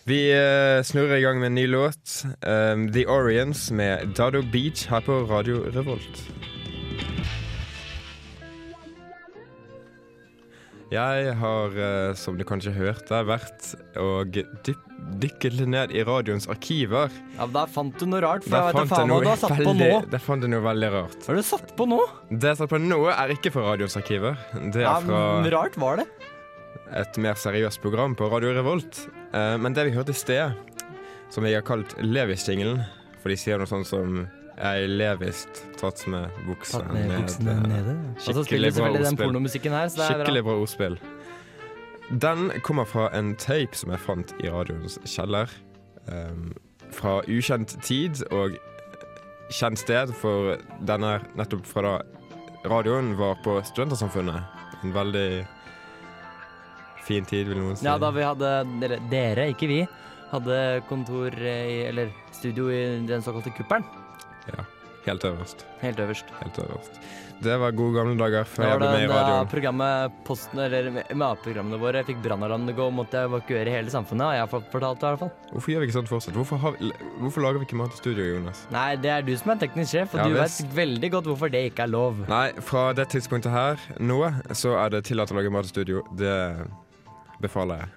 Vi 0.08 0.20
uh, 0.36 0.84
snurrer 0.88 1.22
i 1.22 1.24
gang 1.24 1.40
med 1.40 1.54
en 1.54 1.58
ny 1.62 1.66
låt. 1.72 2.20
Um, 2.44 2.90
The 2.92 3.08
Orients 3.08 3.70
med 3.72 4.16
Dado 4.20 4.44
Beach 4.52 4.86
her 4.92 5.04
på 5.08 5.24
Radio 5.32 5.64
Revolt. 5.72 6.24
Jeg 10.92 11.34
har, 11.36 11.74
eh, 11.76 12.14
som 12.16 12.38
du 12.40 12.46
kanskje 12.48 12.72
hørte, 12.72 13.18
vært 13.28 13.74
og 14.00 14.38
dykket 15.20 15.58
litt 15.58 15.68
ned 15.68 15.92
i 15.92 16.04
radioens 16.08 16.48
arkiver. 16.48 17.12
Ja, 17.38 17.46
Da 17.52 17.66
fant 17.68 17.98
du 18.00 18.06
noe 18.08 18.22
rart, 18.24 18.44
for 18.46 18.52
Der 18.56 18.64
jeg 18.70 18.78
vet 18.78 18.92
faen 18.94 19.10
hva 19.12 19.18
du 19.22 19.28
har 19.28 19.42
satt 19.42 19.58
på 19.68 19.74
nå. 19.76 19.90
Der 20.12 20.24
fant 20.24 20.42
jeg 20.48 20.50
noe 20.54 20.64
veldig 20.64 20.92
rart. 20.94 21.18
Hva 21.26 21.28
har 21.34 21.36
du 21.36 21.44
satt 21.44 21.76
på 21.76 21.88
nå? 21.92 22.00
Det 22.32 22.54
jeg 22.54 22.58
satt 22.62 22.70
på 22.72 22.80
nå, 22.80 23.02
er 23.12 23.36
ikke 23.36 23.52
fra 23.52 23.66
radioens 23.74 23.98
arkiver. 24.00 24.38
Det 24.72 24.80
er 24.80 24.88
Ja, 24.88 25.00
fra 25.04 25.50
Rart 25.52 25.76
var 25.78 25.98
det. 25.98 26.08
et 26.96 27.18
mer 27.18 27.34
seriøst 27.36 27.82
program 27.82 28.16
på 28.16 28.32
Radio 28.32 28.54
Revolt. 28.56 29.10
Eh, 29.34 29.58
men 29.58 29.74
det 29.74 29.90
vi 29.92 29.92
hørte 29.98 30.16
i 30.16 30.22
sted, 30.24 30.56
som 31.30 31.44
jeg 31.44 31.56
har 31.56 31.64
kalt 31.68 31.98
Levis-jingelen, 32.00 32.86
for 33.22 33.28
de 33.28 33.36
sier 33.36 33.58
noe 33.60 33.68
sånt 33.68 33.86
som 33.88 34.30
Jeg 34.58 34.88
med 36.10 36.30
buksa 36.48 36.80
Tatt 36.82 36.94
med 36.94 37.12
buksene 37.14 37.54
nede. 37.62 37.94
nede. 37.94 37.98
Skikkelig 38.24 38.72
bra 38.74 38.90
ordspill. 38.90 39.34
her, 39.78 39.90
er 40.02 40.14
Skikkelig 40.24 40.44
bra. 40.48 40.56
ordspill. 40.64 40.98
Den 42.10 42.52
kommer 42.64 42.86
fra 42.88 43.10
en 43.14 43.36
tape 43.36 43.76
som 43.76 43.92
jeg 43.92 44.00
fant 44.00 44.34
i 44.42 44.50
radioens 44.50 44.98
kjeller. 45.06 45.52
Um, 46.08 46.54
fra 46.92 47.20
ukjent 47.28 47.76
tid 47.84 48.24
og 48.32 48.56
kjent 49.52 49.80
sted, 49.80 50.14
for 50.16 50.58
den 50.88 51.04
er 51.04 51.22
nettopp 51.36 51.66
fra 51.68 51.82
da 51.84 51.98
radioen 52.66 53.14
var 53.20 53.36
på 53.44 53.60
Studentersamfunnet. 53.64 54.42
En 54.84 54.94
veldig 54.96 55.46
fin 57.08 57.26
tid, 57.26 57.48
vil 57.48 57.58
noen 57.62 57.78
si. 57.78 57.86
Ja, 57.88 57.98
da 57.98 58.10
vi 58.12 58.24
hadde 58.26 58.50
Eller 58.84 59.00
dere 59.12 59.50
ikke 59.54 59.68
vi, 59.70 59.82
hadde 60.32 60.58
kontor 60.90 61.32
i 61.40 61.86
Eller 61.88 62.12
studio 62.36 62.70
i 62.72 62.82
den 63.08 63.22
såkalte 63.24 63.54
kuppelen. 63.56 63.86
Ja, 64.54 64.64
helt 65.08 65.24
øverst. 65.32 65.66
Helt 65.84 66.00
øverst. 66.04 66.36
Helt 66.42 66.60
øverst. 66.66 67.00
Det 67.38 67.54
var 67.62 67.70
gode 67.78 67.94
gamle 67.94 68.16
dager 68.18 68.48
før 68.50 68.66
jeg 68.66 68.78
ble 68.82 68.88
med 68.90 69.04
i 69.04 69.08
da 69.12 69.18
radioen. 69.22 69.50
programmet 69.52 70.14
Posten, 70.26 70.58
eller 70.64 70.88
MA-programmene 71.14 71.78
våre 71.78 72.02
fikk 72.08 72.18
brannalarmen 72.24 72.74
gå 72.74 72.82
og 72.90 72.96
måtte 72.98 73.22
evakuere 73.28 73.70
hele 73.76 73.94
samfunnet. 73.94 74.26
Har 74.26 74.40
jeg 74.40 74.50
fortalt 74.72 75.04
det, 75.04 75.06
i 75.06 75.12
hvert 75.12 75.22
fall. 75.22 75.52
Hvorfor 75.52 75.70
gjør 75.74 75.84
vi 75.84 75.90
ikke 75.92 75.98
sånt 76.00 76.10
fortsatt? 76.10 76.34
Hvorfor, 76.34 76.58
har, 76.64 76.80
hvorfor 77.22 77.46
lager 77.46 77.62
vi 77.62 77.68
ikke 77.70 77.78
mat 77.78 77.94
i 77.94 78.00
studio, 78.02 78.26
Jonas? 78.32 78.64
Nei, 78.74 78.88
det 79.04 79.12
er 79.14 79.22
du 79.22 79.32
som 79.38 79.54
er 79.54 79.62
teknisk 79.62 79.94
sjef, 79.94 80.16
og 80.18 80.24
Ja, 80.24 80.28
du 80.34 80.40
visst. 80.42 80.64
vet 80.66 80.76
veldig 80.82 81.12
godt 81.14 81.30
hvorfor 81.30 81.54
det 81.54 81.62
ikke 81.70 81.86
er 81.86 81.94
lov. 81.94 82.24
Nei, 82.28 82.48
fra 82.66 82.88
det 82.98 83.06
tidspunktet 83.14 83.54
her, 83.54 83.86
nå, 84.02 84.18
så 84.58 84.74
er 84.82 84.90
det 84.98 85.06
tillatt 85.06 85.30
å 85.30 85.38
lage 85.38 85.54
mat 85.54 85.70
i 85.70 85.76
studio. 85.76 86.02
Det 86.18 86.36
befaler 87.46 87.84
jeg. 87.86 87.90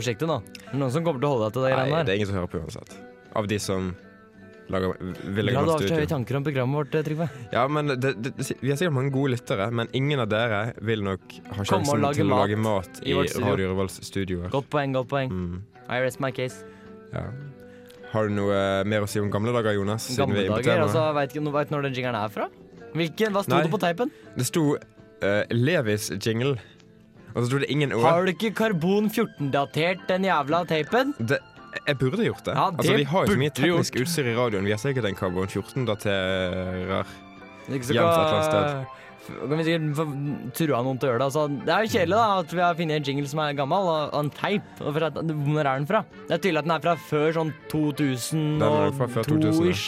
Forsiktig 0.00 0.26
nå. 0.30 0.40
Noen 0.72 0.90
som 0.94 1.04
kommer 1.04 1.20
til 1.20 1.28
å 1.28 1.34
holde 1.36 1.50
deg 1.50 1.58
til 1.58 1.66
det 1.68 1.74
greiene 1.76 2.04
det 2.08 2.12
er 2.14 2.22
ingen 2.22 2.30
som 2.30 2.40
hører 2.40 2.52
på 2.56 2.64
uansett. 2.64 2.96
Av 3.36 3.46
de 3.52 3.58
som 3.60 3.92
lager, 4.72 4.96
vil 5.36 5.52
Ja, 5.52 5.62
du 5.66 5.72
har 5.72 5.84
så 5.84 6.00
høye 6.00 6.10
tanker 6.10 6.38
om 6.38 6.46
programmet 6.46 6.80
vårt, 6.80 6.96
eh, 6.98 7.04
Trygve. 7.06 7.28
Ja, 7.52 7.66
men 7.68 7.94
det, 7.94 8.14
det, 8.22 8.34
Vi 8.60 8.72
har 8.72 8.80
sikkert 8.80 8.96
mange 8.96 9.12
gode 9.14 9.34
lyttere, 9.36 9.70
men 9.74 9.90
ingen 9.96 10.22
av 10.22 10.30
dere 10.32 10.62
vil 10.80 11.04
nok 11.06 11.38
ha 11.56 11.64
sjansen 11.64 12.08
til 12.14 12.26
å 12.26 12.30
mat 12.32 12.44
lage 12.44 12.58
mat 12.58 13.00
i 13.04 13.14
i. 13.14 13.28
Radio 13.44 13.72
Revolts 13.74 14.00
studioer. 14.06 14.50
Godt 14.52 14.70
poeng, 14.72 14.96
godt 14.96 15.10
poeng. 15.12 15.30
Mm, 15.30 15.62
I 15.88 16.02
rest 16.04 16.20
my 16.20 16.32
case. 16.34 16.64
ja. 17.12 17.28
Har 18.10 18.26
du 18.26 18.34
noe 18.34 18.54
eh, 18.54 18.84
mer 18.90 19.04
å 19.04 19.08
si 19.10 19.20
om 19.22 19.28
gamle 19.30 19.52
dager, 19.54 19.76
Jonas? 19.76 20.08
Gamle 20.18 20.42
er 20.42 20.50
dager. 20.50 20.82
Altså, 20.82 21.04
Veit 21.14 21.36
vet 21.36 21.68
du 21.70 21.76
når 21.76 21.86
den 21.86 21.94
jingeren 21.94 22.18
er 22.18 22.32
fra? 22.34 22.48
Hvilken? 22.98 23.34
Hva 23.36 23.44
sto 23.46 23.54
Nei. 23.54 23.62
det 23.66 23.70
på 23.70 23.78
teipen? 23.78 24.10
Det 24.34 24.46
sto 24.48 24.64
uh, 24.74 25.44
Levis 25.54 26.08
jingle, 26.18 26.56
og 27.30 27.38
så 27.38 27.44
sto 27.46 27.60
det 27.62 27.68
ingen 27.70 27.94
ord. 27.94 28.06
Har 28.08 28.26
du 28.26 28.32
ikke 28.32 28.50
karbon 28.58 29.06
14-datert 29.12 30.02
den 30.10 30.26
jævla 30.26 30.64
teipen? 30.66 31.14
Det, 31.22 31.38
jeg 31.86 31.98
burde 32.00 32.24
gjort 32.26 32.44
det. 32.44 32.54
Ja, 32.56 32.70
det 32.70 32.78
altså, 32.82 32.96
vi 32.96 33.04
har 33.04 33.26
jo 33.26 33.32
så 33.34 33.38
mye 33.42 33.50
teknisk 33.54 33.94
gjort. 33.94 34.06
utstyr 34.08 34.30
i 34.32 34.36
radioen. 34.38 34.64
Vi 34.64 34.70
har 34.74 34.80
sikkert 34.82 35.04
en 35.10 35.18
Carbon 35.18 35.46
14-daterer. 35.46 37.04
Ikke 37.70 37.86
så 37.86 37.94
Gjemt 37.94 38.08
et 38.08 38.16
eller 38.16 38.32
annet 38.34 38.48
sted. 38.50 38.96
kan 39.30 39.58
vi 39.60 39.64
sikkert 39.68 40.54
trua 40.58 40.80
noen 40.82 40.98
til 40.98 41.06
å 41.06 41.10
gjøre 41.12 41.20
det. 41.20 41.26
Altså, 41.28 41.42
det 41.66 41.74
er 41.74 41.84
jo 41.84 41.90
kjedelig 41.92 42.16
da 42.16 42.38
at 42.40 42.54
vi 42.56 42.62
har 42.64 42.78
funnet 42.80 42.96
en 42.98 43.04
jingle 43.06 43.28
som 43.30 43.42
er 43.44 43.52
gammel, 43.58 43.90
og 43.92 44.14
og 44.16 44.24
en 44.24 44.30
teip. 44.34 44.72
Og 44.80 44.90
for 44.96 45.06
at, 45.06 45.20
hvor 45.20 45.60
er 45.60 45.68
den 45.78 45.86
fra? 45.86 46.00
Det 46.26 46.34
er 46.34 46.42
tydelig 46.42 46.62
at 46.62 46.66
den 46.66 46.74
er 46.74 46.82
fra 46.86 46.96
før 47.10 47.36
sånn 47.36 47.52
Den 47.70 48.64
er 48.64 48.96
fra 48.96 49.06
før 49.12 49.28
2000, 49.28 49.38
ja. 49.38 49.52
2002-ish. 49.52 49.86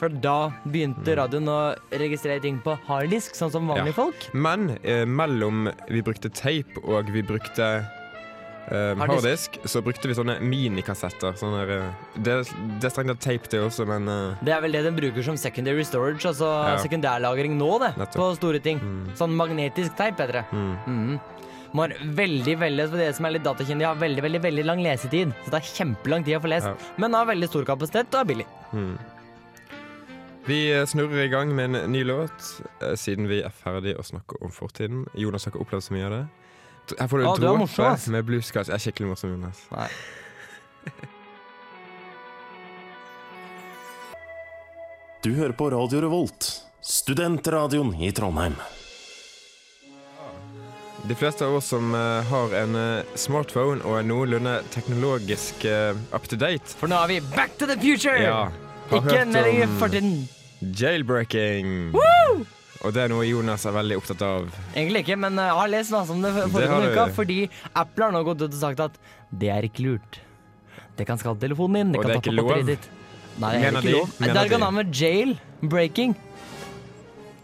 For 0.00 0.08
da 0.24 0.36
begynte 0.64 1.14
radioen 1.20 1.48
å 1.52 1.58
registrere 1.92 2.40
ting 2.40 2.58
på 2.64 2.74
harddisk, 2.88 3.36
sånn 3.36 3.52
som 3.52 3.68
vanlige 3.68 3.92
Ja. 3.92 3.98
folk. 4.00 4.26
Men 4.34 4.78
eh, 4.82 5.04
mellom 5.04 5.68
vi 5.92 6.00
brukte 6.02 6.32
teip 6.32 6.78
og 6.82 7.10
vi 7.12 7.22
brukte 7.22 7.84
eh, 8.68 8.94
Harddisk. 9.00 9.58
så 9.64 9.80
brukte 9.82 10.08
vi 10.10 10.14
sånne 10.14 10.36
minikassetter. 10.44 11.34
Sånne, 11.40 11.62
eh, 11.64 11.90
det, 12.20 12.36
det 12.80 12.88
er 12.88 12.92
strengt 12.92 13.14
tatt 13.14 13.24
tape, 13.24 13.50
det 13.50 13.60
også, 13.64 13.86
men 13.88 14.08
uh, 14.08 14.36
Det 14.44 14.52
er 14.52 14.60
vel 14.64 14.72
det 14.76 14.84
den 14.84 14.96
bruker 14.96 15.22
som 15.26 15.36
secondary 15.40 15.84
storage, 15.84 16.24
altså 16.28 16.48
Ja. 16.68 16.76
sekundærlagring 16.82 17.56
nå, 17.58 17.70
det. 17.80 17.92
Nettopp. 17.96 18.20
På 18.20 18.30
store 18.36 18.60
ting. 18.60 18.78
mm, 18.82 19.14
Sånn 19.16 19.36
magnetisk 19.36 19.96
teip 19.96 20.18
heter 20.20 20.40
det. 20.40 20.46
mm. 20.52 20.74
Mm. 20.86 21.20
Man 21.72 21.92
har 21.92 22.00
veldig, 22.02 22.56
veldig, 22.58 22.88
for 22.90 22.98
det 22.98 23.14
som 23.14 23.26
er 23.28 23.30
litt 23.36 23.44
datakyndige, 23.46 23.86
har 23.86 23.94
veldig, 23.94 24.22
veldig, 24.24 24.40
veldig 24.42 24.64
lang 24.66 24.80
lesetid. 24.82 25.30
Så 25.44 25.52
det 25.52 25.60
er 25.60 25.68
kjempelang 25.70 26.24
tid 26.26 26.34
å 26.34 26.40
få 26.42 26.50
lest. 26.50 26.66
Ja. 26.66 26.94
Men 26.98 27.14
har 27.14 27.28
veldig 27.30 27.46
stor 27.46 27.64
kapasitet 27.68 28.10
og 28.10 28.24
er 28.24 28.24
billig. 28.32 28.46
Mm. 28.74 28.96
Vi 30.48 30.58
snurrer 30.90 31.26
i 31.26 31.28
gang 31.30 31.54
med 31.54 31.76
en 31.76 31.92
ny 31.92 32.02
låt, 32.02 32.32
siden 32.98 33.28
vi 33.30 33.38
er 33.46 33.54
ferdig 33.54 33.94
å 33.94 34.02
snakke 34.02 34.40
om 34.42 34.50
fortiden. 34.50 35.04
Jonas 35.14 35.44
har 35.46 35.52
ikke 35.52 35.62
opplevd 35.62 35.84
så 35.86 35.94
mye 35.94 36.06
av 36.08 36.14
det. 36.16 36.22
Her 36.98 37.08
får 37.08 37.18
du 37.18 37.24
en 37.24 37.30
er 37.30 37.40
dråpe 37.44 38.10
med 38.10 38.24
Blue 38.26 38.42
Jeg 38.42 38.68
er 38.68 38.82
skikkelig 38.82 39.12
morsom, 39.12 39.36
Jonas. 39.36 39.64
Nei. 39.74 39.88
Du 45.20 45.34
hører 45.36 45.52
på 45.52 45.66
Radio 45.68 46.00
Revolt, 46.00 46.46
studentradioen 46.80 47.90
i 48.00 48.08
Trondheim. 48.16 48.54
De 51.04 51.14
fleste 51.14 51.44
av 51.44 51.58
oss 51.58 51.66
som 51.74 51.94
uh, 51.94 52.24
har 52.24 52.54
en 52.62 52.76
uh, 52.76 53.04
smartphone 53.20 53.84
og 53.84 53.98
er 53.98 54.06
noenlunde 54.08 54.54
teknologisk 54.72 55.64
uh, 55.68 55.92
up 56.16 56.24
to 56.28 56.40
date, 56.40 56.72
For 56.80 56.88
nå 56.88 56.96
er 57.04 57.12
vi 57.12 57.20
back 57.34 57.56
to 57.60 57.68
the 57.68 57.76
future! 57.80 58.16
ja, 58.20 58.48
har 58.90 58.96
Ikke 58.96 59.12
hørt 59.12 59.28
om 59.28 59.36
jailbreaking. 59.36 60.10
jailbreaking. 60.80 61.92
Og 62.80 62.94
det 62.96 63.02
er 63.04 63.10
noe 63.12 63.26
Jonas 63.28 63.66
er 63.68 63.74
veldig 63.76 63.96
opptatt 64.00 64.22
av. 64.24 64.46
Egentlig 64.72 65.02
ikke, 65.04 65.18
men 65.20 65.36
jeg 65.36 65.56
har 65.58 65.68
lest 65.68 65.92
masse 65.92 66.14
om 66.14 66.22
det 66.24 66.30
forrige 66.54 66.78
uke, 66.94 67.04
fordi 67.18 67.38
Apple 67.76 68.06
har 68.06 68.14
nå 68.16 68.22
gått 68.24 68.40
ut 68.46 68.48
og 68.54 68.60
sagt 68.62 68.80
at 68.86 68.96
det 69.42 69.50
er 69.52 69.68
ikke 69.68 69.84
lurt. 69.84 70.20
Det 70.96 71.06
kan 71.08 71.20
skade 71.20 71.40
telefonen 71.44 71.76
din, 71.76 71.92
det 71.92 72.00
Og 72.00 72.06
kan 72.06 72.14
det 72.14 72.22
ta 72.24 72.30
på 72.32 72.46
batteriet 72.48 72.72
ditt. 72.72 72.88
Nei, 73.40 73.50
det 73.52 73.60
er 73.60 73.66
Mener 73.66 73.80
ikke 73.80 73.88
de? 73.88 73.92
lov. 73.98 74.16
Mener 74.20 74.34
Det 74.34 74.40
er 74.40 74.48
de? 74.48 74.98
jail 75.00 75.36
jailbreaking. 75.60 76.16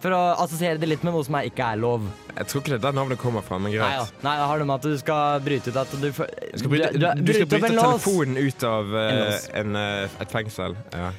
For 0.06 0.12
å 0.12 0.22
assosiere 0.44 0.78
det 0.80 0.88
litt 0.90 1.04
med 1.06 1.14
noe 1.16 1.24
som 1.24 1.36
ikke 1.40 1.64
er 1.72 1.78
lov. 1.80 2.04
Jeg 2.36 2.48
tror 2.50 2.60
ikke 2.62 2.72
det 2.74 2.78
er 2.78 2.82
der 2.84 2.96
navnet 2.98 3.18
kommer 3.20 3.44
fra, 3.44 3.56
men 3.58 3.72
Nei, 3.72 3.78
ja. 3.78 3.86
greit. 4.04 4.24
Nei, 4.24 4.34
det 4.40 4.48
har 4.50 4.60
noe 4.60 4.68
med 4.68 4.76
at 4.76 4.88
du 4.88 4.98
skal 5.00 5.40
bryte 5.46 5.72
ut 5.72 5.78
at 5.82 5.94
du 6.00 6.08
får- 6.12 6.34
Du 6.52 6.58
skal 6.60 6.70
bryte, 6.74 6.90
du, 6.92 6.98
du, 7.00 7.22
du, 7.22 7.32
skal 7.32 7.46
bryte 7.52 7.70
telefonen 7.72 8.36
ut 8.36 8.66
av 8.68 8.92
uh, 8.92 9.38
En 9.62 9.76
eh, 9.80 10.08
et 10.20 10.30
fengsel. 10.36 10.76
Ja. 10.92 11.12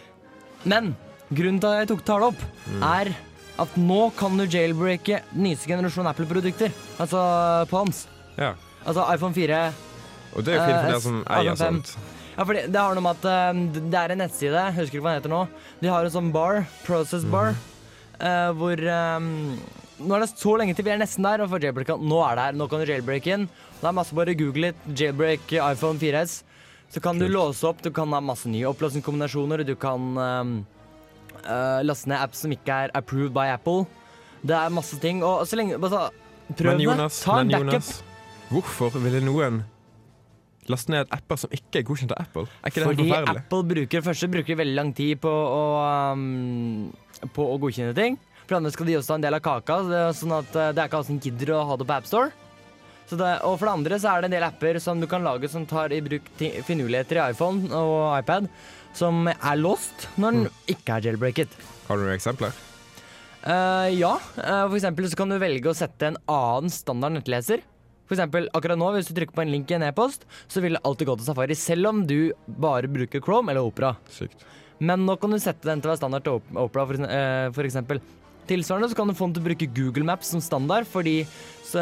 Men 0.64 0.96
grunnen 1.34 1.60
til 1.60 1.70
at 1.74 1.82
jeg 1.84 1.90
tok 1.94 2.06
tar 2.06 2.20
det 2.22 2.30
opp, 2.34 2.46
Mm. 2.68 2.84
er 2.84 3.16
at 3.62 3.78
nå 3.80 4.02
kan 4.18 4.38
du 4.38 4.46
jailbreake 4.46 5.24
nyeste 5.34 5.70
generasjon 5.70 6.08
Apple-produkter. 6.10 6.74
Altså 7.02 7.22
Palms. 7.72 8.06
ja. 8.38 8.54
Altså 8.88 9.04
iPhone 9.12 9.36
4. 9.36 9.58
Og 10.38 10.46
det 10.46 10.54
er 10.54 10.60
jo 10.60 10.68
fint 10.68 10.78
for 10.78 10.94
deg 10.94 11.02
som 11.04 11.18
eier 11.36 11.58
5. 11.58 11.60
sånt. 11.60 12.14
Ja, 12.38 12.46
fordi 12.46 12.62
det 12.70 12.80
har 12.80 12.94
noe 12.94 13.04
med 13.04 13.18
at 13.18 13.26
eh, 13.28 13.82
det 13.90 13.98
er 14.00 14.14
en 14.14 14.22
nettside, 14.22 14.62
jeg 14.68 14.76
husker 14.78 15.00
ikke 15.00 15.08
hva 15.08 15.16
den 15.16 15.24
heter 15.24 15.34
nå. 15.34 15.42
De 15.82 15.90
har 15.90 16.06
en 16.06 16.14
sånn 16.14 16.30
bar, 16.36 16.62
process 16.86 17.26
bar, 17.28 17.56
eh, 18.22 18.52
hvor 18.60 18.84
um, 19.18 19.58
Nå 19.98 20.14
er 20.14 20.22
det 20.22 20.28
så 20.30 20.52
lenge 20.62 20.76
til 20.78 20.86
vi 20.86 20.92
er 20.94 21.00
nesten 21.02 21.26
der, 21.26 21.42
og 21.42 21.50
for 21.50 21.58
Nå 21.58 22.20
er 22.22 22.38
det 22.38 22.44
her, 22.46 22.58
nå 22.60 22.68
kan 22.70 22.84
du 22.84 22.86
jailbreake 22.86 23.32
inn. 23.34 23.48
Det 23.80 23.88
er 23.90 23.96
masse 23.98 24.14
bare 24.14 24.38
google 24.38 24.70
it, 24.70 24.84
jailbreak 24.94 25.50
iPhone 25.58 25.98
4S. 25.98 26.44
Så 26.94 27.02
kan 27.02 27.18
du 27.18 27.26
låse 27.26 27.66
opp, 27.66 27.82
du 27.82 27.90
kan 27.92 28.14
ha 28.14 28.22
masse 28.22 28.46
nye 28.48 28.70
oppløsningskombinasjoner, 28.70 29.66
du 29.66 29.74
kan 29.76 30.22
eh, 30.22 30.52
eh, 31.44 31.80
laste 31.86 32.10
ned 32.12 32.20
apps 32.22 32.44
som 32.46 32.54
ikke 32.54 32.82
er 32.88 32.94
approved 32.98 33.34
by 33.36 33.48
Apple. 33.54 33.86
Det 34.48 34.56
er 34.56 34.74
masse 34.74 34.98
ting, 35.02 35.24
og 35.26 35.46
så 35.50 35.60
lenge 35.60 35.78
altså, 35.78 36.08
Prøv 36.48 36.72
Men 36.72 36.78
det. 36.80 36.86
Jonas, 36.86 37.18
Ta 37.26 37.42
en 37.42 37.50
men 37.50 37.58
backup. 37.58 37.74
Jonas 37.74 37.90
hvorfor 38.52 38.96
ville 39.04 39.20
noen 39.26 39.66
laste 40.68 40.92
ned 40.92 41.12
apper 41.16 41.40
som 41.40 41.52
ikke 41.56 41.82
er 41.82 41.86
godkjent 41.88 42.14
av 42.16 42.24
Apple? 42.26 42.48
Er 42.62 42.72
ikke 42.72 42.82
det 42.82 42.88
Fordi 42.90 43.06
forferdelig? 43.08 43.44
Apple 43.44 43.68
bruker 43.74 44.08
først 44.08 44.32
bruker 44.34 44.60
veldig 44.60 44.78
lang 44.78 44.90
tid 44.96 45.22
på 45.24 45.32
å, 45.32 45.62
um, 46.16 47.30
på 47.36 47.46
å 47.54 47.60
godkjenne 47.62 47.96
ting. 47.98 48.18
For 48.44 48.56
det 48.56 48.60
andre 48.62 48.74
skal 48.76 48.90
de 48.90 48.98
også 49.00 49.12
ta 49.12 49.20
en 49.20 49.28
del 49.28 49.38
av 49.38 49.44
kaka, 49.44 49.80
så 49.84 49.92
det 49.92 50.04
sånn 50.20 50.36
at 50.38 50.52
uh, 50.56 50.68
det 50.72 50.84
er 50.84 50.90
ikke 50.90 51.00
alle 51.00 51.10
som 51.10 51.22
gidder 51.24 51.54
å 51.56 51.64
ha 51.70 51.80
det 51.80 51.88
på 51.88 51.98
AppStore. 51.98 52.36
Så 53.08 53.16
det, 53.16 53.30
og 53.48 53.54
for 53.56 53.70
det 53.70 53.76
andre 53.78 54.00
så 54.04 54.12
er 54.12 54.24
det 54.24 54.28
en 54.28 54.36
del 54.36 54.46
apper 54.48 54.80
som 54.84 55.00
du 55.00 55.08
kan 55.08 55.24
lage 55.24 55.48
som 55.52 55.64
tar 55.68 55.94
i 55.96 56.02
bruk 56.04 56.26
finurligheter 56.68 57.22
i 57.22 57.30
iPhone 57.32 57.72
og 57.72 58.02
iPad, 58.18 58.50
som 58.98 59.28
er 59.30 59.60
lost 59.62 60.08
når 60.18 60.32
den 60.38 60.44
Mm. 60.48 60.62
ikke 60.74 60.96
er 60.98 61.06
jailbreaket. 61.12 61.54
Har 61.88 61.98
du 61.98 62.04
noen 62.08 62.18
eksempler? 62.18 62.52
Eh, 63.48 63.90
ja, 64.00 64.16
Eh, 64.38 64.68
for 64.68 64.76
eksempel 64.78 65.08
så 65.08 65.16
kan 65.16 65.30
du 65.30 65.38
velge 65.40 65.70
å 65.70 65.76
sette 65.78 66.08
en 66.10 66.18
annen 66.28 66.70
standard 66.74 67.14
nettleser. 67.16 67.62
For 68.08 68.16
eksempel 68.16 68.48
akkurat 68.56 68.80
nå, 68.80 68.88
hvis 68.96 69.08
du 69.12 69.14
trykker 69.20 69.36
på 69.36 69.42
en 69.44 69.52
link 69.52 69.70
i 69.72 69.76
en 69.76 69.84
e-post, 69.84 70.26
så 70.48 70.62
vil 70.64 70.74
det 70.78 70.82
alltid 70.84 71.08
gå 71.08 71.18
til 71.18 71.26
Safari, 71.28 71.56
selv 71.56 71.88
om 71.92 72.06
du 72.08 72.32
bare 72.48 72.88
bruker 72.88 73.22
Chrome 73.24 73.50
eller 73.52 73.62
Opera. 73.68 73.96
Sykt. 74.10 74.46
Men 74.80 75.06
nå 75.06 75.20
kan 75.20 75.30
du 75.32 75.38
sette 75.40 75.64
den 75.68 75.82
til 75.82 75.90
å 75.90 75.94
være 75.94 76.02
standard 76.02 76.24
til 76.24 76.34
Op- 76.40 76.56
Opera, 76.56 76.86
for, 76.88 76.94
eh, 77.04 77.50
for 77.52 77.64
eksempel. 77.64 78.00
Tilsvarende 78.48 78.90
så 78.92 78.98
kan 78.98 79.10
du 79.10 79.16
få 79.18 79.28
den 79.28 79.38
til 79.38 79.44
å 79.44 79.48
bruke 79.50 79.70
Google 79.76 80.08
Maps 80.08 80.32
som 80.34 80.44
standard, 80.44 80.88
fordi 80.90 81.20
så, 81.68 81.82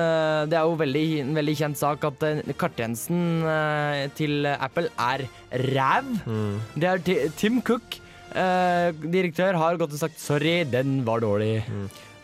det 0.49 0.57
er 0.57 0.65
jo 0.65 0.79
veldig, 0.79 1.05
en 1.21 1.35
veldig 1.37 1.55
kjent 1.59 1.77
sak 1.77 2.07
at 2.09 2.25
eh, 2.25 2.55
karttjenesten 2.57 3.19
eh, 3.51 4.05
til 4.17 4.47
Apple 4.55 4.89
er 4.97 5.27
ræv. 5.67 6.09
Mm. 6.25 6.55
Det 6.73 6.89
er 6.89 7.29
Tim 7.37 7.61
Cook, 7.65 7.99
eh, 8.33 8.89
direktør, 9.05 9.59
har 9.61 9.77
gått 9.77 9.93
og 9.93 10.01
sagt 10.01 10.17
'sorry, 10.19 10.63
den 10.65 11.03
var 11.05 11.21
dårlig'. 11.21 11.61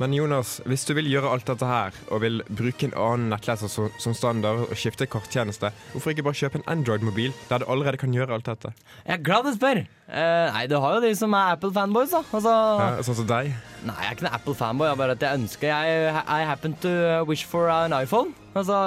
Men 0.02 0.16
Jonas, 0.18 0.56
hvis 0.66 0.82
du 0.90 0.96
vil 0.98 1.06
gjøre 1.12 1.30
alt 1.30 1.46
dette 1.46 1.68
her, 1.70 1.94
og 2.10 2.24
vil 2.24 2.40
bruke 2.50 2.88
en 2.88 2.96
annen 2.98 3.28
nettleser 3.30 3.70
som, 3.70 3.92
som 4.02 4.16
standard 4.18 4.64
og 4.66 4.72
skifte 4.80 5.06
karttjeneste, 5.06 5.70
hvorfor 5.92 6.16
ikke 6.16 6.26
bare 6.26 6.40
kjøpe 6.40 6.58
en 6.58 6.66
Android-mobil 6.74 7.36
der 7.52 7.62
du 7.62 7.68
allerede 7.70 8.00
kan 8.02 8.16
gjøre 8.16 8.34
alt 8.34 8.50
dette? 8.50 8.72
Jeg 9.06 9.20
er 9.20 9.26
glad 9.28 9.46
du 9.46 9.52
spør. 9.54 9.84
Eh, 9.86 10.48
nei, 10.56 10.64
du 10.72 10.74
har 10.82 10.98
jo 10.98 11.04
de 11.06 11.12
som 11.20 11.36
er 11.38 11.54
Apple-fanboys, 11.54 12.16
da. 12.16 12.24
Altså, 12.34 12.56
Ja, 12.82 12.88
sånn 13.06 13.20
som 13.22 13.30
deg? 13.30 13.52
Nei, 13.86 13.98
jeg 14.02 14.10
er 14.10 14.18
ikke 14.18 14.26
en 14.26 14.40
Apple-fanboy. 14.40 14.90
Jeg 14.90 15.02
bare 15.04 15.18
at 15.20 15.28
jeg 15.28 15.42
ønsker 15.44 15.70
jeg, 15.70 16.16
I 16.26 16.42
happen 16.50 16.74
to 16.82 16.96
wish 17.30 17.46
for 17.46 17.70
an 17.70 17.94
iPhone. 18.02 18.34
Altså, 18.58 18.80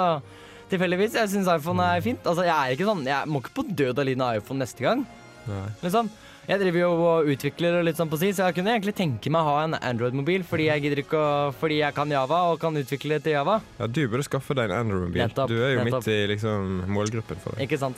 tilfeldigvis. 0.73 1.15
Jeg 1.15 1.31
syns 1.31 1.47
iPhone 1.55 1.87
er 1.95 2.03
fint. 2.03 2.27
Altså, 2.27 2.43
jeg 2.43 2.55
er 2.55 2.75
ikke 2.75 2.89
sånn 2.91 3.07
Jeg 3.07 3.31
må 3.31 3.39
ikke 3.39 3.55
på 3.55 3.67
død 3.71 4.03
og 4.03 4.13
ha 4.25 4.35
iPhone 4.35 4.61
neste 4.65 4.83
gang. 4.83 5.07
Nei. 5.47 5.65
Liksom. 5.85 6.11
Jeg 6.45 6.59
driver 6.61 6.77
jo 6.79 6.89
og 7.09 7.29
utvikler 7.33 7.79
og 7.79 7.85
litt 7.87 7.97
sånn 7.97 8.09
på 8.11 8.19
si, 8.21 8.29
så 8.37 8.45
jeg 8.49 8.59
kunne 8.59 8.73
egentlig 8.75 8.93
tenke 8.97 9.31
meg 9.33 9.41
å 9.41 9.53
ha 9.55 9.63
en 9.65 9.77
Android-mobil 9.79 10.43
fordi 10.45 10.67
jeg 10.69 10.83
gidder 10.85 11.01
ikke 11.01 11.17
å 11.17 11.29
Fordi 11.57 11.79
jeg 11.79 11.95
kan 11.97 12.11
Java 12.13 12.43
og 12.51 12.59
kan 12.61 12.75
utvikle 12.77 13.17
til 13.25 13.33
Java. 13.33 13.59
Ja, 13.79 13.87
du 13.89 14.03
burde 14.11 14.27
skaffe 14.27 14.53
deg 14.57 14.69
en 14.69 14.83
Android-mobil. 14.85 15.33
Du 15.49 15.55
er 15.57 15.73
jo 15.73 15.85
nettopp. 15.87 16.05
midt 16.05 16.13
i 16.13 16.27
liksom, 16.35 16.83
målgruppen 16.93 17.41
for 17.41 17.55
det. 17.57 17.65
Ikke 17.65 17.81
sant? 17.81 17.97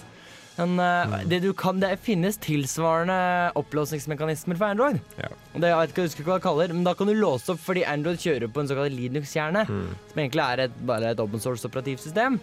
Men 0.58 0.80
eh, 0.82 1.20
det 1.30 1.42
du 1.44 1.52
kan, 1.54 1.78
det 1.84 1.92
finnes 2.02 2.40
tilsvarende 2.42 3.18
opplåsningsmekanismer 3.60 4.58
for 4.58 4.72
Android. 4.72 4.98
Ja. 5.22 5.28
Det, 5.54 5.70
jeg 5.70 5.92
ikke, 5.92 6.06
husker 6.08 6.24
ikke 6.24 6.32
hva 6.32 6.38
jeg 6.40 6.46
kaller, 6.48 6.74
men 6.74 6.88
da 6.88 6.96
kan 6.98 7.12
du 7.12 7.14
låse 7.14 7.52
opp 7.54 7.62
fordi 7.62 7.84
Android 7.86 8.18
kjører 8.24 8.50
på 8.50 8.64
en 8.64 8.72
såkalt 8.72 8.96
Linux-hjerne, 8.96 9.68
Mm. 9.70 9.92
som 10.10 10.22
egentlig 10.24 10.46
er 10.48 10.64
et, 10.66 10.80
bare 10.88 11.12
et 11.14 11.20
open 11.22 11.44
source 11.44 11.68
operativsystem. 11.68 12.40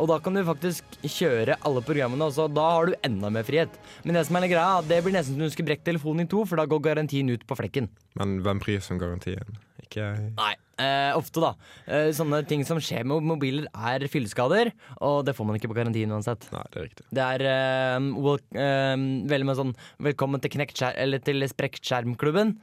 Og 0.00 0.08
da 0.10 0.18
kan 0.22 0.34
du 0.34 0.42
faktisk 0.46 0.96
kjøre 1.06 1.56
alle 1.62 1.82
programmene 1.86 2.26
og 2.26 2.54
da 2.56 2.64
har 2.76 2.90
du 2.90 2.96
enda 3.06 3.30
mer 3.32 3.46
frihet. 3.46 3.76
Men 4.04 4.18
det 4.18 4.24
som 4.28 4.38
er 4.38 4.48
greia, 4.50 4.82
det 4.86 4.98
blir 5.04 5.14
nesten 5.14 5.36
som 5.36 5.44
du 5.44 5.52
skulle 5.52 5.70
brekke 5.70 5.86
telefonen 5.86 6.26
i 6.26 6.30
to, 6.30 6.42
for 6.48 6.58
da 6.58 6.66
går 6.70 6.82
garantien 6.82 7.30
ut 7.30 7.46
på 7.46 7.58
flekken. 7.58 7.88
Men 8.18 8.40
hvem 8.44 8.62
bryr 8.62 8.82
seg 8.82 8.96
om 8.96 9.02
garantien? 9.04 9.58
Ikke 9.84 10.02
jeg. 10.02 10.30
Nei, 10.38 10.52
eh, 10.82 11.10
ofte 11.14 11.42
da. 11.44 11.52
Eh, 11.86 12.10
sånne 12.16 12.42
ting 12.48 12.64
som 12.66 12.80
skjer 12.82 13.06
med 13.06 13.22
mobiler 13.28 13.68
er 13.74 14.06
fylleskader, 14.10 14.72
og 14.98 15.24
det 15.28 15.36
får 15.36 15.46
man 15.46 15.58
ikke 15.60 15.70
på 15.70 15.78
garantien 15.78 16.10
uansett. 16.14 16.48
Nei, 16.54 16.64
det 16.72 16.80
er 16.80 16.88
riktig. 16.88 17.06
Det 17.14 17.26
er 17.36 17.46
eh, 17.50 18.08
well, 18.18 18.40
eh, 18.54 18.96
veldig 19.30 19.50
med 19.50 19.60
sånn 19.60 19.76
Velkommen 20.02 20.42
til 20.42 21.20
til 21.24 21.46
sprekt 21.50 21.84
skjermklubben. 21.86 22.56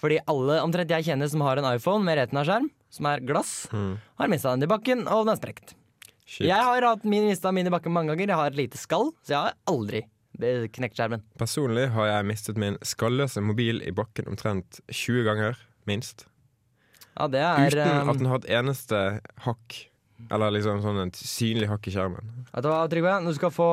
Fordi 0.00 0.18
alle 0.28 0.58
omtrent 0.60 0.90
jeg 0.90 1.06
kjenner 1.06 1.30
som 1.30 1.40
har 1.46 1.60
en 1.60 1.68
iPhone 1.70 2.04
med 2.04 2.18
retina-skjerm, 2.18 2.68
som 2.90 3.06
er 3.06 3.22
glass, 3.24 3.68
Mm. 3.72 3.96
har 4.18 4.28
mista 4.28 4.50
den 4.50 4.66
i 4.66 4.66
bakken, 4.66 5.06
og 5.06 5.24
den 5.24 5.32
er 5.34 5.40
sprekt. 5.40 5.74
Shit. 6.24 6.48
Jeg 6.48 6.56
har 6.56 6.86
hatt 6.88 7.04
min 7.04 7.26
mista 7.28 7.52
min 7.52 7.68
i 7.68 7.72
bakken 7.72 7.92
mange 7.92 8.12
ganger. 8.14 8.32
Jeg 8.32 8.40
har 8.40 8.52
et 8.52 8.58
lite 8.58 8.80
skall, 8.80 9.12
så 9.24 9.34
jeg 9.34 9.40
har 9.44 9.56
aldri 9.70 10.04
knekt 10.74 10.98
skjermen. 10.98 11.22
Personlig 11.38 11.88
har 11.94 12.08
jeg 12.10 12.26
mistet 12.26 12.58
min 12.58 12.78
skalløse 12.82 13.42
mobil 13.44 13.82
i 13.86 13.92
bakken 13.94 14.26
omtrent 14.32 14.80
20 14.90 15.26
ganger, 15.28 15.58
minst. 15.86 16.26
Ja, 17.14 17.28
det 17.30 17.42
er 17.44 17.68
Uten 17.70 18.10
at 18.10 18.18
den 18.18 18.30
har 18.30 18.40
et 18.42 18.48
eneste 18.50 19.02
hakk. 19.44 19.76
Eller 20.32 20.54
liksom 20.56 20.80
sånn 20.82 21.02
et 21.04 21.18
synlig 21.18 21.68
hakk 21.68 21.86
i 21.90 21.92
skjermen. 21.94 22.32
Vet 22.48 22.64
du 22.64 22.70
hva, 22.70 22.80
Trygve? 22.90 23.14
Du 23.26 23.34
skal 23.36 23.52
få, 23.52 23.68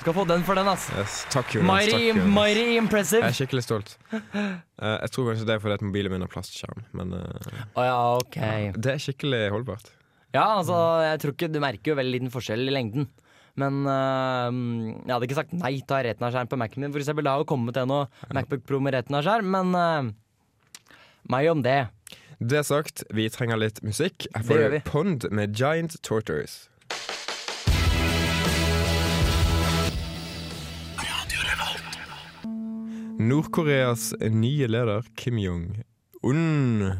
skal 0.00 0.16
få 0.16 0.24
den 0.26 0.42
for 0.46 0.58
den, 0.58 0.70
ass. 0.70 0.88
Yes. 0.96 1.20
Takk, 1.34 1.52
Jonas. 1.54 1.68
Mighty, 1.68 1.92
Takk, 1.92 2.06
Jonas. 2.08 2.32
mighty 2.38 2.66
impressive. 2.78 3.22
Jeg 3.26 3.34
er 3.34 3.38
skikkelig 3.42 3.64
stolt. 3.66 3.94
Uh, 4.10 4.96
jeg 5.04 5.12
tror 5.14 5.30
kanskje 5.30 5.48
det 5.50 5.56
er 5.58 5.62
fordi 5.62 5.78
at 5.78 5.86
mobilen 5.86 6.14
min 6.14 6.24
har 6.24 6.32
plastskjerm, 6.32 6.86
men 6.96 7.14
uh, 7.18 7.54
oh, 7.74 7.84
ja, 7.84 7.96
ok. 8.16 8.40
det 8.80 8.94
er 8.96 9.02
skikkelig 9.02 9.44
holdbart. 9.54 9.92
Ja, 10.30 10.44
altså, 10.60 10.76
jeg 11.02 11.20
tror 11.22 11.34
ikke, 11.34 11.50
Du 11.50 11.60
merker 11.62 11.92
jo 11.92 11.98
veldig 11.98 12.16
liten 12.18 12.32
forskjell 12.32 12.68
i 12.68 12.74
lengden. 12.74 13.08
Men 13.58 13.82
øh, 13.82 14.58
jeg 15.02 15.10
hadde 15.10 15.26
ikke 15.26 15.38
sagt 15.40 15.54
nei 15.58 15.72
til 15.80 15.92
å 15.92 15.98
ha 15.98 16.04
Retina-skjerm 16.06 16.50
på 16.50 16.58
Mac-en 16.60 16.84
min. 16.86 16.94
For 16.94 17.02
eksempel, 17.02 17.26
det 17.26 17.34
har 17.34 17.42
jo 17.42 17.48
kommet 17.50 17.80
noe 17.90 18.06
Macbook 18.36 18.62
Pro 18.68 18.80
med 18.82 18.94
Retina-skjerm, 18.94 19.50
men 19.56 19.74
øh, 19.74 20.12
meg 21.34 21.50
om 21.50 21.64
det. 21.66 21.80
Det 22.40 22.62
sagt, 22.64 23.02
vi 23.12 23.26
trenger 23.28 23.60
litt 23.60 23.82
musikk. 23.84 24.24
Jeg 24.30 24.46
får 24.48 24.78
Pond 24.86 25.26
med 25.34 25.52
Giant 25.58 25.98
Tortors. 26.06 26.70
Nord-Koreas 33.20 34.14
nye 34.32 34.64
leder 34.70 35.04
Kim 35.20 35.36
Jong-un 35.36 36.94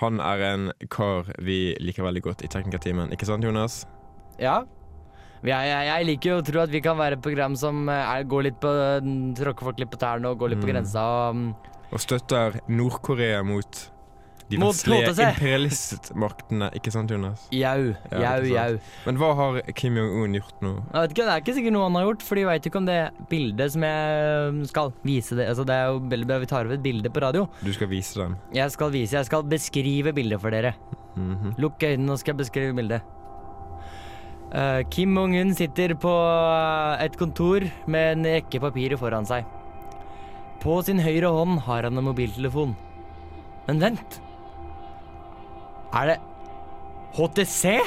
han 0.00 0.20
er 0.22 0.42
en 0.52 0.68
kar 0.94 1.26
vi 1.42 1.74
liker 1.82 2.04
veldig 2.06 2.22
godt 2.22 2.42
i 2.46 2.50
Teknikertimen, 2.52 3.10
ikke 3.14 3.26
sant, 3.26 3.42
Jonas? 3.44 3.80
Ja. 4.38 4.60
Jeg, 5.42 5.50
jeg, 5.70 5.86
jeg 5.86 6.06
liker 6.06 6.30
jo 6.32 6.36
å 6.40 6.44
tro 6.46 6.60
at 6.64 6.70
vi 6.74 6.80
kan 6.82 6.96
være 6.98 7.18
et 7.18 7.22
program 7.22 7.54
som 7.58 7.84
eh, 7.90 7.94
er, 8.16 8.24
går 8.30 8.46
litt 8.48 8.56
på 8.62 8.70
tråkker 9.38 9.68
folk 9.70 9.78
litt 9.82 9.90
på 9.92 10.00
tærne 10.02 10.30
og 10.32 10.38
går 10.40 10.54
litt 10.54 10.62
på 10.62 10.66
Mm. 10.66 10.72
grensa. 10.74 11.02
Og, 11.02 11.36
mm, 11.36 11.54
Og 11.94 12.00
støtter 12.02 12.58
Nord-Korea 12.68 13.42
mot 13.46 13.78
de 14.48 14.58
vestlige 14.60 15.10
imperialistmaktene, 15.12 16.70
ikke 16.78 16.92
sant, 16.94 17.10
Jonas? 17.12 17.44
jau, 17.52 17.94
Ja, 18.12 18.20
jau, 18.38 18.46
jau. 18.52 18.78
Men 19.06 19.20
hva 19.20 19.30
har 19.38 19.58
Kim 19.76 19.98
Jong-un 20.00 20.38
gjort 20.38 20.64
nå? 20.64 20.72
Jeg 20.92 21.02
vet 21.02 21.14
ikke, 21.14 21.26
Det 21.28 21.34
er 21.34 21.42
ikke 21.44 21.56
sikkert 21.58 21.76
noe 21.76 21.88
han 21.88 21.98
har 21.98 22.06
gjort, 22.08 22.24
for 22.24 22.40
de 22.40 22.46
veit 22.48 22.70
ikke 22.70 22.80
om 22.80 22.88
det 22.88 22.98
bildet 23.28 23.74
som 23.74 23.84
jeg 23.84 24.54
mm, 24.54 24.62
skal 24.72 24.92
vise 25.04 25.36
det 25.38 25.48
Altså 25.50 25.66
Det 25.68 25.76
er 25.76 25.92
jo 25.92 26.00
veldig 26.14 26.28
bra 26.30 26.40
vi 26.40 26.48
tar 26.50 26.64
over 26.64 26.78
et 26.78 26.82
bilde 26.84 27.12
på 27.12 27.22
radio. 27.24 27.44
Du 27.60 27.72
skal 27.76 27.90
vise 27.92 28.18
dem. 28.20 28.38
Jeg 28.56 28.74
skal 28.74 28.92
vise, 28.94 29.16
jeg 29.18 29.28
skal 29.28 29.44
beskrive 29.44 30.14
bildet 30.16 30.40
for 30.40 30.54
dere. 30.54 30.74
Mhm. 31.18 31.54
Lukk 31.58 31.82
øynene, 31.82 32.12
og 32.12 32.20
skal 32.20 32.34
jeg 32.34 32.42
beskrive 32.44 32.76
bildet. 32.78 33.14
Uh, 34.48 34.80
Kim 34.88 35.12
Jong-un 35.12 35.52
sitter 35.52 35.92
på 36.00 36.08
eh, 36.08 37.04
et 37.04 37.16
kontor 37.20 37.66
med 37.84 38.14
en 38.14 38.28
rekke 38.32 38.62
papirer 38.62 38.96
foran 38.96 39.28
seg. 39.28 39.44
På 40.62 40.78
sin 40.82 41.02
høyre 41.04 41.28
hånd 41.34 41.60
har 41.66 41.84
han 41.84 42.00
en 42.00 42.08
mobiltelefon. 42.08 42.72
Men 43.68 43.82
vent! 43.82 44.22
Er 45.94 46.06
det 46.12 46.18
HTC? 47.16 47.78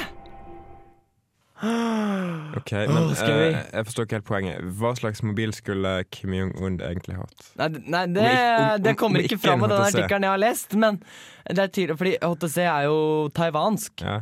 Ok, 2.58 2.72
men 2.90 2.96
oh, 2.98 3.12
eh, 3.22 3.54
jeg 3.70 3.86
forstår 3.86 4.06
ikke 4.08 4.16
helt 4.18 4.26
poenget. 4.26 4.64
Hva 4.80 4.90
slags 4.98 5.20
mobil 5.22 5.52
skulle 5.54 5.92
Kim 6.10 6.32
Jong-un 6.34 6.80
egentlig 6.82 7.14
hatt? 7.20 7.44
Nei, 7.60 7.68
nei 7.86 8.00
det, 8.10 8.24
Om 8.26 8.64
om- 8.72 8.82
det 8.82 8.94
kommer 8.98 9.22
om 9.22 9.28
ikke 9.28 9.38
fram 9.38 9.62
av 9.62 9.70
den 9.70 9.84
artikkelen 9.86 10.26
jeg 10.26 10.32
har 10.34 10.42
lest, 10.42 10.74
men 10.74 10.98
det 11.46 11.58
er 11.62 11.70
tydelig, 11.70 11.98
fordi 12.00 12.16
HTC 12.18 12.58
er 12.66 12.88
jo 12.88 12.96
taiwansk, 13.38 14.02
Ja. 14.02 14.16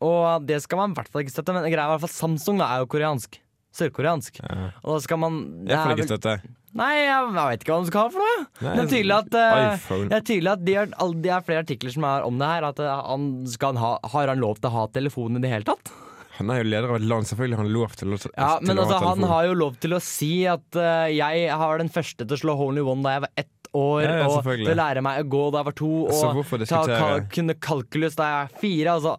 og 0.00 0.46
det 0.46 0.60
skal 0.62 0.78
man 0.78 0.94
i 0.94 0.94
hvert 1.00 1.10
fall 1.10 1.22
ikke 1.24 1.34
støtte. 1.34 1.52
Men 1.58 1.66
greia 1.66 1.82
er 1.82 1.90
i 1.90 1.98
hvert 1.98 2.06
fall 2.06 2.14
Samsung 2.14 2.58
da, 2.62 2.70
er 2.76 2.84
jo 2.84 2.86
koreansk. 2.86 3.40
Sørkoreansk. 3.76 4.38
ja. 4.40 4.70
Og 4.84 4.94
da 4.94 5.00
skal 5.00 5.18
man 5.18 5.66
Jeg 5.66 5.76
får 5.76 5.96
ikke 5.98 6.08
støtte. 6.14 6.40
Nei, 6.76 6.92
jeg, 6.98 7.28
jeg 7.32 7.50
vet 7.50 7.62
ikke 7.64 7.72
hva 7.72 7.82
de 7.82 7.90
skal 7.90 8.02
ha 8.02 8.12
for 8.12 8.24
noe. 8.24 8.40
Nei, 8.60 8.72
Det 8.72 8.82
er 8.82 8.90
tydelig 8.92 9.14
at 9.16 9.36
uh, 9.36 9.92
det 10.10 10.16
er 10.18 10.26
tydelig 10.30 10.50
at 10.52 10.64
de 10.66 10.74
har, 10.76 10.90
det 11.24 11.32
er 11.32 11.46
flere 11.46 11.62
artikler 11.64 11.94
som 11.94 12.08
er 12.08 12.26
om 12.26 12.40
det 12.40 12.50
her. 12.50 12.66
At 12.68 12.82
eh, 12.82 13.04
han 13.10 13.30
han 13.66 13.80
ha, 13.80 13.92
Har 14.12 14.32
han 14.32 14.42
lov 14.42 14.60
til 14.60 14.70
å 14.70 14.74
ha 14.74 14.84
telefon 14.92 15.38
i 15.38 15.42
det 15.44 15.52
hele 15.52 15.68
tatt? 15.68 15.92
Han 16.36 16.52
er 16.52 16.60
jo 16.60 16.66
leder 16.68 16.92
av 16.92 16.98
et 16.98 17.06
land, 17.08 17.28
selvfølgelig 17.30 17.56
har 17.56 17.64
han 17.64 17.72
lov 17.72 17.94
til 17.96 18.12
å, 18.12 18.18
til 18.20 18.32
Ja, 18.34 18.50
Men 18.60 18.76
å 18.76 18.84
altså, 18.84 18.98
ha 19.00 19.12
han 19.14 19.28
har 19.30 19.46
jo 19.48 19.54
lov 19.56 19.78
til 19.80 19.96
å 19.96 20.00
si 20.04 20.32
at 20.52 20.76
uh, 20.76 21.06
jeg 21.08 21.46
har 21.62 21.80
den 21.80 21.92
første 21.92 22.26
til 22.26 22.36
å 22.36 22.40
slå 22.42 22.56
hole 22.60 22.84
one 22.84 23.06
da 23.06 23.14
jeg 23.16 23.24
var 23.24 23.32
ett 23.40 23.70
år, 23.76 24.02
Ja, 24.04 24.18
ja, 24.20 24.26
og 24.28 24.50
til 24.50 24.72
å 24.72 24.76
lære 24.76 25.04
meg 25.04 25.22
å 25.22 25.28
gå 25.32 25.44
da 25.54 25.62
jeg 25.62 25.68
var 25.70 25.76
to, 25.80 25.92
og 26.10 26.66
ta, 26.68 26.82
kal 26.90 27.24
kunne 27.32 27.56
kalkulus 27.56 28.18
da 28.20 28.28
jeg 28.28 28.44
er 28.44 28.60
fire. 28.60 28.98
Altså. 28.98 29.16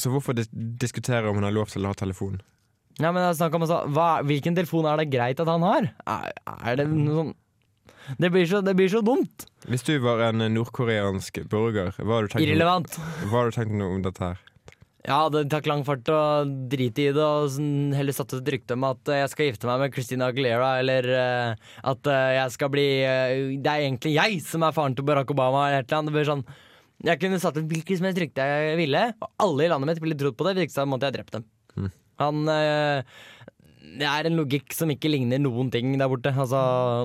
så 0.00 0.12
hvorfor 0.12 0.36
dis 0.36 0.48
diskutere 0.52 1.28
om 1.28 1.40
han 1.40 1.48
har 1.50 1.56
lov 1.60 1.72
til 1.72 1.84
å 1.84 1.92
ha 1.92 2.00
telefon? 2.00 2.40
Ja, 3.00 3.12
men 3.16 3.24
jeg 3.24 3.54
om 3.56 3.64
også, 3.64 3.84
hva, 3.96 4.08
Hvilken 4.28 4.56
telefon 4.58 4.88
er 4.90 5.00
det 5.00 5.10
greit 5.12 5.40
at 5.40 5.48
han 5.48 5.64
har? 5.64 5.88
Er, 6.04 6.34
er 6.56 6.82
det 6.82 6.90
noe 6.92 7.22
sånn 7.22 7.38
det 8.18 8.30
blir, 8.32 8.46
så, 8.48 8.58
det 8.64 8.72
blir 8.74 8.88
så 8.90 9.02
dumt. 9.04 9.44
Hvis 9.70 9.84
du 9.86 9.92
var 10.02 10.22
en 10.30 10.42
nordkoreansk 10.50 11.44
borger, 11.52 11.92
hva 12.00 12.16
har 12.16 12.26
du 12.26 12.32
tenkt, 12.32 12.40
om, 12.40 12.46
Irrelevant. 12.48 12.96
hva 13.28 13.36
har 13.36 13.50
du 13.50 13.54
tenkt 13.54 13.84
om 13.86 14.00
dette 14.02 14.24
her? 14.24 14.40
Ja, 15.06 15.20
det 15.32 15.46
tar 15.48 15.64
lang 15.68 15.80
fart 15.86 16.08
å 16.12 16.20
drite 16.44 17.06
i 17.06 17.12
det 17.16 17.24
og 17.24 17.46
sånn, 17.54 17.94
heller 17.96 18.12
satt 18.16 18.34
ut 18.34 18.42
et 18.42 18.50
rykte 18.52 18.76
om 18.76 18.84
at 18.90 19.08
jeg 19.08 19.30
skal 19.32 19.48
gifte 19.48 19.68
meg 19.68 19.84
med 19.84 19.94
Christina 19.96 20.28
Aguilera, 20.28 20.74
eller 20.82 21.08
eh, 21.14 21.70
at 21.92 22.10
eh, 22.10 22.32
jeg 22.36 22.56
skal 22.56 22.72
bli 22.74 22.88
eh, 23.06 23.36
Det 23.56 23.70
er 23.70 23.86
egentlig 23.86 24.12
jeg 24.18 24.42
som 24.44 24.66
er 24.66 24.76
faren 24.76 24.96
til 24.98 25.06
Barack 25.08 25.32
Obama, 25.32 25.68
eller 25.68 25.80
et 25.80 25.88
eller 25.88 26.02
annet. 26.02 26.10
Det 26.10 26.18
blir 26.18 26.28
sånn 26.28 26.44
Jeg 27.06 27.22
kunne 27.22 27.40
satt 27.40 27.56
ut 27.56 27.70
hvilket 27.70 28.00
som 28.00 28.10
helst 28.10 28.20
rykte 28.20 28.50
jeg 28.50 28.76
ville, 28.82 29.06
og 29.24 29.46
alle 29.46 29.64
i 29.64 29.72
landet 29.72 29.88
mitt 29.88 30.04
ville 30.04 30.20
trodd 30.20 30.36
på 30.36 30.50
det. 30.50 30.58
Ikke 30.66 30.76
så 30.76 30.84
måtte 30.88 31.08
jeg 31.08 31.16
drept 31.16 31.38
dem. 31.38 31.48
Han 32.20 32.48
eh, 32.52 33.02
Det 34.00 34.06
er 34.06 34.28
en 34.28 34.36
logikk 34.38 34.74
som 34.76 34.90
ikke 34.92 35.10
ligner 35.10 35.40
noen 35.42 35.70
ting 35.72 35.92
der 35.98 36.10
borte. 36.10 36.32
Altså, 36.32 36.60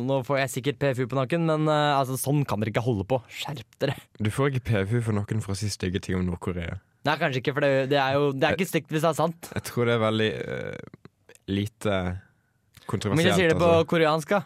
nå 0.05 0.19
får 0.27 0.41
jeg 0.43 0.53
sikkert 0.57 0.81
PFU 0.81 1.05
på 1.11 1.17
nakken, 1.17 1.47
men 1.49 1.69
uh, 1.71 1.97
altså, 1.97 2.17
sånn 2.19 2.43
kan 2.47 2.61
dere 2.61 2.73
ikke 2.73 2.83
holde 2.85 3.07
på. 3.09 3.21
Skjerp 3.31 3.79
dere. 3.81 3.95
Du 4.19 4.29
får 4.33 4.53
ikke 4.53 4.65
PFU 4.69 4.99
for 4.99 5.17
noen 5.17 5.41
for 5.43 5.55
å 5.55 5.59
si 5.59 5.71
stygge 5.73 6.03
ting 6.03 6.19
om 6.19 6.27
Nord-Korea. 6.27 6.77
Nei, 7.05 7.17
kanskje 7.21 7.41
ikke, 7.41 7.53
for 7.53 7.65
det, 7.65 7.87
det 7.91 7.99
er 8.01 8.15
jo 8.17 8.31
Det 8.33 8.47
er 8.47 8.55
ikke 8.57 8.69
stygt 8.69 8.93
hvis 8.93 9.03
det 9.05 9.11
er 9.11 9.17
sant. 9.17 9.49
Jeg 9.53 9.65
tror 9.67 9.89
det 9.89 9.95
er 9.95 10.03
veldig 10.03 10.29
uh, 10.41 11.09
lite 11.51 11.95
Men 11.95 12.89
kontroversielt. 12.89 13.31
jeg 13.31 13.39
sier 13.39 13.53
det 13.53 13.59
på 13.61 13.71
altså. 13.71 13.89
koreansk, 13.93 14.35
da. 14.35 14.41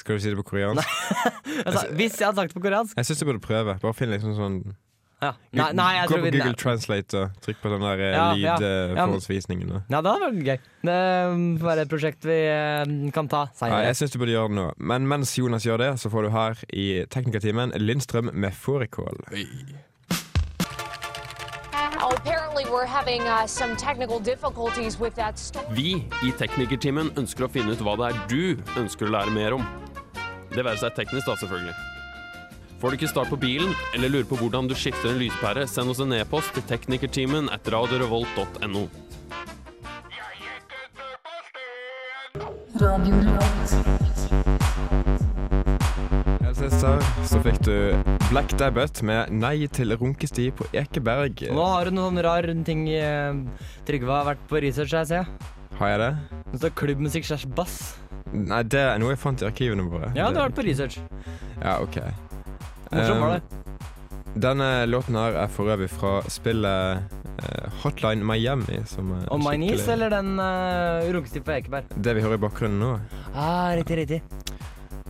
Skal 0.00 0.16
du 0.16 0.22
si 0.24 0.32
det 0.32 0.38
på 0.40 0.46
koreansk? 0.54 0.86
Altså, 1.60 1.90
hvis 1.92 2.14
jeg 2.16 2.24
hadde 2.24 2.40
sagt 2.40 2.52
det 2.52 2.56
på 2.56 2.62
koreansk 2.64 2.96
Jeg 2.96 3.06
syns 3.08 3.18
du 3.20 3.26
burde 3.28 3.42
prøve. 3.44 3.74
Bare 3.82 3.96
finn 3.96 4.12
liksom 4.12 4.32
sånn 4.38 4.60
ja. 5.20 5.34
Nei, 5.52 5.66
nei, 5.76 5.88
jeg 5.98 6.08
Gå 6.08 6.14
tror 6.14 6.22
på 6.22 6.24
vi 6.24 6.30
Google 6.38 6.56
Translate 6.56 7.18
og 7.20 7.40
trykk 7.44 7.58
på 7.60 7.72
den 7.74 7.82
der 7.84 8.02
lydforholdsvisningen 8.38 9.68
Ja, 9.68 9.74
ja. 9.74 9.96
Ja, 9.96 10.00
det 10.00 10.14
hadde 10.14 10.30
vært 10.30 10.46
gøy. 10.46 10.70
Det 10.88 10.94
er 11.74 11.82
et 11.82 11.92
prosjekt 11.92 12.24
vi 12.24 12.38
eh, 12.48 12.94
kan 13.12 13.28
ta 13.28 13.42
Ja, 13.60 13.82
jeg 13.90 13.98
syns 14.00 14.14
du 14.14 14.18
burde 14.22 14.32
gjøre 14.32 14.48
det 14.52 14.58
nå. 14.60 14.66
Men 14.92 15.08
mens 15.10 15.34
Jonas 15.36 15.66
gjør 15.68 15.84
det, 15.84 15.90
så 16.00 16.12
får 16.12 16.28
du 16.28 16.32
her 16.32 16.64
i 16.72 16.88
Teknikertimen 17.12 17.76
Lindstrøm 17.76 18.32
med 18.32 18.56
fårikål. 18.56 19.20
Apparently, 22.00 22.64
we're 22.72 22.86
having 22.86 23.22
uh, 23.22 23.46
some 23.46 23.76
technical 23.76 24.18
difficulties 24.18 24.98
with 24.98 25.14
that 25.16 25.38
storm. 25.38 25.68
Vi 25.76 26.00
i 26.24 26.32
Teknikertimen 26.40 27.12
ønsker 27.20 27.44
å 27.44 27.52
finne 27.52 27.76
ut 27.76 27.84
hva 27.84 27.96
det 28.00 28.10
er 28.10 28.26
du 28.32 28.80
ønsker 28.80 29.08
å 29.08 29.14
lære 29.18 29.36
mer 29.36 29.60
om. 29.60 29.68
Det 30.50 30.64
være 30.64 30.80
seg 30.80 30.96
teknisk, 30.96 31.28
da, 31.28 31.36
selvfølgelig. 31.44 31.89
Får 32.80 32.94
du 32.94 32.96
ikke 32.96 33.08
start 33.12 33.28
på 33.28 33.36
bilen, 33.36 33.74
eller 33.92 34.08
lurer 34.08 34.24
på 34.24 34.38
hvordan 34.40 34.64
du 34.70 34.72
skifter 34.72 35.10
en 35.10 35.18
lyspære, 35.20 35.66
send 35.68 35.92
oss 35.92 35.98
en 36.00 36.14
e-post 36.16 36.54
til 36.56 36.64
teknikerteamen 36.64 37.50
at 37.52 37.66
radiorevolt.no. 37.68 38.86
Her 46.40 46.54
så 47.28 47.42
fikk 47.44 47.60
du 47.68 47.76
Black 48.30 48.56
Dabbet 48.56 49.02
med 49.04 49.28
'Nei 49.28 49.66
til 49.68 49.92
runkesti 49.92 50.48
på 50.48 50.64
Ekeberg'. 50.72 51.52
Nå 51.52 51.66
har 51.74 51.84
du 51.84 51.98
noen 51.98 52.16
rar 52.24 52.48
ting 52.64 52.88
eh, 52.88 53.36
Trygve 53.84 54.08
har 54.08 54.24
vært 54.32 54.48
på 54.48 54.56
research, 54.64 54.96
jeg 54.96 55.06
ser. 55.12 55.28
Har 55.76 55.88
jeg 55.92 56.00
det? 56.00 56.10
Det 56.52 56.62
står 56.64 56.74
klubbmusikk 56.80 57.28
slash 57.28 57.44
bass. 57.44 57.76
Nei, 58.32 58.62
det 58.62 58.80
er 58.80 58.98
noe 58.98 59.12
jeg 59.12 59.20
fant 59.20 59.44
i 59.44 59.48
arkivene 59.52 59.84
våre. 59.84 60.14
Ja, 60.16 60.32
du 60.32 60.40
har 60.40 60.48
vært 60.48 60.56
på 60.62 60.64
research. 60.64 60.96
Ja, 61.60 61.76
ok. 61.84 62.29
Morsom 62.90 63.20
var 63.22 63.36
det. 63.36 63.42
Um, 63.42 64.40
Denne 64.40 64.68
låten 64.86 65.18
her 65.18 65.36
er 65.44 65.50
for 65.50 65.70
øvrig 65.70 65.88
fra 65.90 66.20
spillet 66.30 67.16
eh, 67.42 67.80
Hotline 67.82 68.26
Miami. 68.26 68.80
Som 68.86 69.10
er 69.16 69.26
Og 69.30 69.42
My 69.42 69.56
Niece, 69.58 69.90
eller 69.92 70.12
den 70.12 70.38
uh, 70.38 71.06
runkestil 71.14 71.42
på 71.46 71.56
Ekeberg? 71.58 71.90
Det 71.94 72.14
vi 72.14 72.22
hører 72.22 72.38
i 72.38 72.44
bakgrunnen 72.46 72.78
nå. 72.82 72.92
Ah, 73.34 73.74
riktig, 73.78 73.98
riktig. 74.04 74.22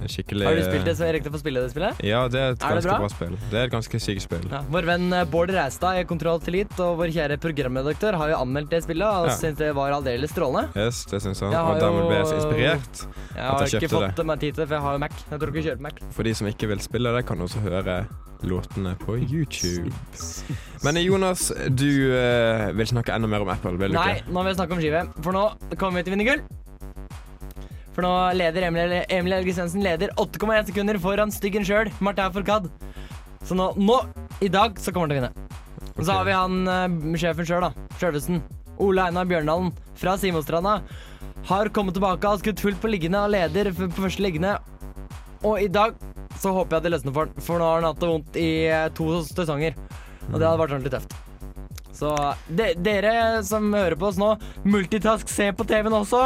Er 0.04 0.10
Skikkelig 0.10 0.46
Har 0.48 0.56
du 0.56 0.62
spilt 0.64 0.84
det 0.88 0.94
så 0.98 1.06
jeg 1.08 1.14
rekte 1.18 1.30
å 1.30 1.34
få 1.34 1.40
spille 1.42 1.60
det 1.64 1.70
spillet? 1.72 2.00
Ja, 2.06 2.20
det 2.32 2.40
er 2.40 2.54
et 2.54 2.62
Er 2.64 2.74
ganske 2.78 2.88
bra? 2.88 2.98
bra? 3.02 3.08
spill. 3.12 3.34
Det 3.50 3.58
er 3.60 3.64
et 3.68 3.72
ganske 3.74 4.00
sykt 4.00 4.24
spill. 4.24 4.46
Ja. 4.50 4.60
Vår 4.72 4.88
venn 4.88 5.12
eh, 5.12 5.24
Bård 5.30 5.52
Reistad 5.54 6.00
i 6.00 6.04
Kontroll 6.08 6.40
til 6.44 6.54
Elite 6.54 6.80
og 6.86 6.98
vår 7.02 7.12
kjære 7.16 7.38
programredaktør 7.42 8.18
har 8.20 8.32
jo 8.34 8.38
anmeldt 8.40 8.70
det 8.70 8.82
spillet 8.86 9.06
og 9.06 9.28
Ja. 9.30 9.36
syntes 9.36 9.58
det 9.60 9.74
var 9.76 9.92
aldeles 9.98 10.30
strålende. 10.34 10.70
Yes, 10.76 11.04
det 11.10 11.20
syns 11.22 11.40
han. 11.44 11.54
Og 11.54 11.80
dermed 11.80 12.06
ble 12.08 12.16
jeg 12.16 12.26
så 12.32 12.40
inspirert. 12.40 13.04
Jeg 13.04 13.44
At 13.44 13.52
har 13.52 13.66
jeg 13.66 13.82
ikke 13.82 13.92
fått 13.96 14.24
meg 14.26 14.40
tid 14.40 14.54
til 14.54 14.62
det, 14.64 14.68
for 14.68 14.74
jeg 14.74 14.82
har 14.88 14.92
jo 14.92 14.98
Mac. 15.04 15.12
Jeg 15.30 15.38
tror 15.40 15.54
ikke 15.54 15.68
jeg 15.68 15.76
på 15.78 15.86
Mac. 15.88 16.02
For 16.16 16.22
de 16.22 16.34
som 16.34 16.46
ikke 16.50 16.68
vil 16.72 16.80
spille 16.80 17.14
det, 17.16 17.26
kan 17.26 17.38
også 17.40 17.60
høre 17.60 18.06
låtene 18.42 18.94
på 18.96 19.18
YouTube. 19.20 19.92
Men 20.82 20.96
Jonas, 20.96 21.50
du 21.76 21.84
uh, 22.08 22.70
vil 22.72 22.88
snakke 22.88 23.12
enda 23.12 23.28
mer 23.28 23.44
om 23.44 23.50
Apple, 23.52 23.76
vil 23.76 23.92
du 23.92 23.98
Nei, 23.98 24.14
ikke? 24.22 24.32
nå 24.32 24.40
vil 24.44 24.52
jeg 24.54 24.56
snakke 24.62 24.72
om 24.72 24.80
skive. 24.80 25.02
For 25.20 25.36
nå 25.36 25.44
kommer 25.76 26.00
vi 26.00 26.06
til 26.08 26.14
å 26.14 26.16
vinne 26.16 26.28
gull. 26.30 26.42
For 27.94 28.06
nå 28.06 28.12
leder 28.38 28.68
Emil, 28.68 28.94
Emil 29.10 29.34
Elgesensen 29.40 29.82
leder 29.84 30.12
8,1 30.20 30.70
sekunder 30.70 30.98
foran 31.02 31.32
styggen 31.34 31.66
sjøl, 31.66 31.90
Martin 31.98 32.32
Fourcade. 32.34 32.70
Så 33.46 33.56
nå, 33.58 33.72
nå, 33.80 33.98
i 34.40 34.50
dag, 34.52 34.78
så 34.78 34.92
kommer 34.92 35.08
han 35.08 35.14
til 35.14 35.18
å 35.18 35.22
vinne. 35.22 35.50
Og 35.96 36.02
så 36.06 36.16
har 36.16 36.26
vi 36.28 36.36
han 36.36 36.60
uh, 36.68 37.16
sjefen 37.18 37.48
sjøl, 37.48 37.66
da. 37.66 37.88
Sjølvesten. 38.00 38.42
Ole 38.80 39.08
Einar 39.10 39.26
Bjørndalen 39.28 39.72
fra 39.98 40.14
Simostranda. 40.20 40.78
Har 41.48 41.72
kommet 41.74 41.96
tilbake, 41.96 42.28
har 42.28 42.40
skutt 42.40 42.62
fullt 42.62 42.80
på 42.80 42.92
liggende 42.92 43.24
og 43.24 43.34
leder 43.34 43.72
på 43.76 43.90
første 43.96 44.24
liggende. 44.24 44.54
Og 45.44 45.60
i 45.60 45.70
dag 45.72 45.96
så 46.40 46.52
håper 46.56 46.78
jeg 46.78 46.86
det 46.86 46.94
løsner 46.94 47.16
for 47.16 47.28
han, 47.28 47.44
for 47.44 47.60
nå 47.60 47.66
har 47.68 47.80
han 47.80 47.88
hatt 47.90 48.00
det 48.00 48.10
vondt 48.10 48.38
i 48.40 48.50
eh, 48.68 48.86
to 48.96 49.08
sesonger. 49.28 49.76
Og 50.30 50.38
det 50.38 50.46
hadde 50.46 50.60
vært 50.60 50.76
ordentlig 50.76 50.94
tøft. 50.94 51.16
Så 51.96 52.14
de, 52.48 52.70
dere 52.80 53.42
som 53.44 53.72
hører 53.74 53.98
på 54.00 54.08
oss 54.08 54.20
nå, 54.20 54.34
multitask, 54.64 55.28
se 55.28 55.50
på 55.56 55.66
TV-en 55.68 56.00
også! 56.00 56.22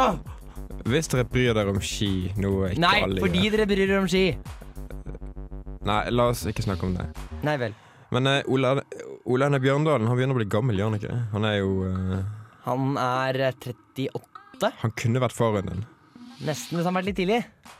Hvis 0.85 1.07
dere 1.09 1.25
bryr 1.25 1.55
dere 1.57 1.71
om 1.73 1.79
ski, 1.81 2.31
noe 2.37 2.69
ikke 2.71 2.81
Nei, 2.83 2.97
alle 3.07 3.23
fordi 3.23 3.41
gjør. 3.47 3.55
dere 3.55 3.65
bryr 3.71 3.87
dere 3.89 4.01
om 4.03 4.09
ski. 4.11 4.25
Nei, 5.85 5.99
la 6.13 6.27
oss 6.31 6.43
ikke 6.49 6.63
snakke 6.65 6.85
om 6.87 6.93
det. 6.97 7.05
Nei 7.45 7.55
vel. 7.61 7.73
Men 8.13 8.29
uh, 8.29 8.39
Ole, 8.53 8.71
Ole 9.25 9.47
Einar 9.47 9.61
Bjørndalen 9.63 10.07
han 10.09 10.17
begynner 10.17 10.37
å 10.37 10.39
bli 10.39 10.47
gammel, 10.49 10.77
gjør 10.79 10.91
han 10.91 10.97
ikke? 10.99 11.17
Han 11.33 11.45
er 11.49 11.55
jo 11.57 11.71
eh, 11.89 12.23
Han 12.67 12.95
er 13.01 13.39
eh, 13.49 13.57
38. 13.73 14.71
Han 14.83 14.93
kunne 14.97 15.21
vært 15.25 15.35
faren 15.35 15.69
din. 15.71 15.83
Nesten 16.45 16.77
hvis 16.77 16.85
han 16.85 16.91
har 16.93 16.99
vært 17.01 17.09
litt 17.09 17.19
tidlig. 17.19 17.39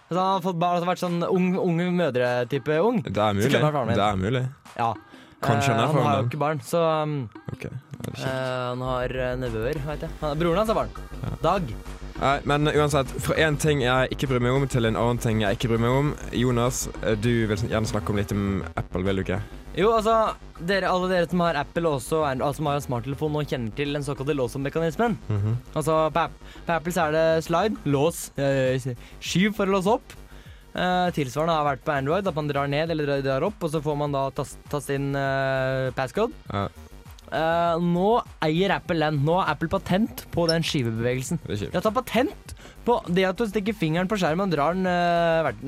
Hvis 0.09 0.17
han 0.17 0.21
har 0.35 0.43
fått 0.45 0.59
barn, 0.61 0.77
altså 0.79 0.89
vært 0.89 1.01
sånn 1.03 1.21
ung, 1.29 1.47
unge 1.61 1.87
mødre-type 1.97 2.77
ung. 2.81 3.01
Det 3.05 3.13
er 3.21 3.37
mulig. 3.37 3.49
kunne 3.51 3.61
han 3.61 3.67
vært 3.69 3.77
faren 3.77 3.89
min. 3.91 3.99
Det 4.01 4.07
er 4.09 4.21
mulig. 4.25 4.43
Ja. 4.79 4.89
Kanskje 5.45 5.73
han 5.75 5.81
er 5.81 5.85
Eh, 5.85 5.93
faren 5.93 6.01
Han 6.01 6.05
har 6.09 6.15
jo 6.15 6.21
din. 6.25 6.29
ikke 6.31 6.41
barn, 6.45 6.61
så 6.65 6.81
um, 7.05 7.15
Ok, 7.53 7.65
det 7.69 8.13
er 8.15 8.21
eh, 8.25 8.63
han 8.71 8.85
har 8.89 9.15
eh, 9.29 9.35
nevøer, 9.45 9.81
veit 9.89 10.05
jeg. 10.07 10.13
Han, 10.23 10.37
broren 10.41 10.61
hans 10.63 10.73
har 10.73 10.79
barn. 10.81 11.37
Dag. 11.45 11.73
Nei, 12.15 12.38
men 12.47 12.69
uansett, 12.71 13.12
fra 13.21 13.36
én 13.43 13.58
ting 13.60 13.82
jeg 13.84 14.15
ikke 14.15 14.30
bryr 14.32 14.43
meg 14.43 14.56
om, 14.56 14.65
til 14.71 14.88
en 14.88 14.95
annen 14.95 15.19
ting 15.19 15.43
jeg 15.43 15.58
ikke 15.58 15.73
bryr 15.73 15.84
meg 15.84 15.99
om. 15.99 16.13
Jonas, 16.32 16.86
du 17.19 17.32
vil 17.49 17.67
gjerne 17.67 17.89
snakke 17.89 18.13
om 18.13 18.19
litt 18.21 18.34
om 18.36 18.45
Apple, 18.80 19.04
vil 19.04 19.19
du 19.19 19.25
ikke? 19.25 19.41
Jo, 19.75 19.89
altså, 19.91 20.13
dere, 20.63 20.88
alle 20.88 21.10
dere 21.12 21.28
som 21.28 21.41
har 21.43 21.58
Apple 21.60 21.89
og 21.89 21.97
også 21.97 22.21
er, 22.23 22.39
altså, 22.39 22.62
som 22.62 22.69
har 22.71 22.80
en 22.80 22.86
smarttelefon 22.86 23.36
og 23.36 23.49
kjenner 23.51 23.75
til 23.75 23.91
den 23.97 24.06
såkalte 24.08 24.36
lås-om-mekanismen. 24.38 25.17
Mhm. 25.28 25.58
Altså, 25.73 25.97
på, 26.15 26.28
på 26.67 26.78
Apple 26.78 26.95
så 26.95 27.10
er 27.10 27.17
det 27.17 27.25
slide, 27.49 27.82
lås, 27.91 28.30
øh, 28.39 28.93
skyv 29.19 29.58
for 29.58 29.67
å 29.67 29.75
låse 29.75 29.97
opp. 29.97 30.21
Uh, 30.75 31.08
tilsvarende 31.15 31.54
har 31.56 31.63
vært 31.69 31.86
på 31.88 31.93
Android, 31.93 32.28
at 32.28 32.36
man 32.36 32.49
drar 32.51 32.67
ned 32.67 32.89
eller 32.91 33.08
drar, 33.08 33.21
drar 33.23 33.45
opp, 33.47 33.62
og 33.63 33.71
så 33.71 33.80
får 33.84 33.95
man 33.95 34.12
da 34.12 34.25
tast, 34.36 34.58
taste 34.67 34.97
inn 34.97 35.13
uh, 35.15 35.88
passcode. 35.95 36.36
Ja. 36.51 36.65
Eh, 37.33 37.81
nå 37.81 38.09
eier 38.45 38.75
Apple 38.75 38.99
den. 39.01 39.23
Nå 39.25 39.39
har 39.39 39.55
Apple 39.55 39.69
patent 39.71 40.25
på 40.33 40.45
den 40.49 40.65
skivebevegelsen. 40.65 41.41
De 41.47 41.71
har 41.73 41.81
tatt 41.81 41.97
patent 41.97 42.53
på 42.85 42.99
det 43.09 43.25
at 43.27 43.39
du 43.39 43.47
stikker 43.49 43.77
fingeren 43.77 44.09
på 44.09 44.19
skjermen 44.21 44.45
og 44.45 44.53
drar 44.53 44.77
den 44.77 44.85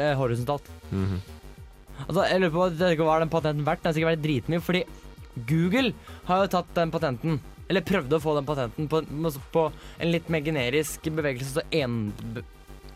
uh, 0.04 0.13
horisontalt. 0.20 0.70
Mm. 0.91 1.02
Mhm. 1.02 1.20
Altså, 1.98 2.28
jeg 2.30 2.41
lurer 2.43 2.54
på 2.54 2.65
jeg 2.78 2.93
ikke, 2.93 3.06
Hva 3.08 3.20
den 3.24 3.32
patenten 3.34 3.65
verdt? 3.65 3.82
Den 3.82 3.89
har 3.89 3.96
sikkert 3.96 4.12
vært 4.12 4.26
dritmye, 4.28 4.62
fordi 4.62 4.84
Google 5.50 5.96
har 6.28 6.43
jo 6.43 6.52
tatt 6.54 6.76
den 6.78 6.93
patenten. 6.93 7.39
Eller 7.67 7.84
prøvde 7.84 8.20
å 8.20 8.24
få 8.24 8.36
den 8.38 8.46
patenten 8.48 8.88
på, 8.88 9.02
på 9.52 9.63
en 9.74 10.13
litt 10.13 10.30
mer 10.32 10.46
generisk 10.46 11.10
bevegelse. 11.10 11.58
Så 11.58 11.65
en, 11.82 11.98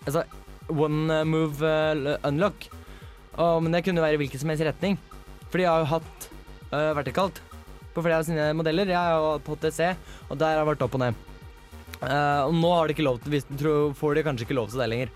altså 0.06 0.24
one 0.70 1.24
move 1.28 1.66
uh, 1.66 2.14
unlock. 2.30 2.70
Og, 3.42 3.64
men 3.66 3.74
det 3.74 3.88
kunne 3.88 4.06
være 4.06 4.20
i 4.20 4.22
hvilken 4.22 4.44
som 4.44 4.54
helst 4.54 4.70
retning. 4.70 5.02
For 5.50 5.58
de 5.58 5.66
har 5.68 5.82
jo 5.82 5.96
hatt 5.98 6.30
vertikalt 6.72 7.42
på 7.94 8.04
flere 8.06 8.22
av 8.22 8.28
sine 8.28 8.52
modeller. 8.58 8.90
Jeg 8.92 8.98
har 8.98 9.18
jo 9.18 9.36
på 9.46 9.58
TC, 9.60 9.94
og 10.30 10.40
der 10.40 10.56
har 10.56 10.64
det 10.64 10.72
vært 10.72 10.86
opp 10.88 10.98
og 10.98 11.04
ned. 11.04 11.28
Uh, 12.02 12.50
og 12.50 12.56
nå 12.58 12.70
har 12.74 12.88
de 12.88 12.96
ikke 12.96 13.06
lov 13.06 13.20
til, 13.22 13.42
tror, 13.60 13.92
får 13.98 14.18
de 14.18 14.24
kanskje 14.26 14.48
ikke 14.48 14.58
lov 14.58 14.72
til 14.72 14.82
det 14.82 14.90
lenger. 14.90 15.12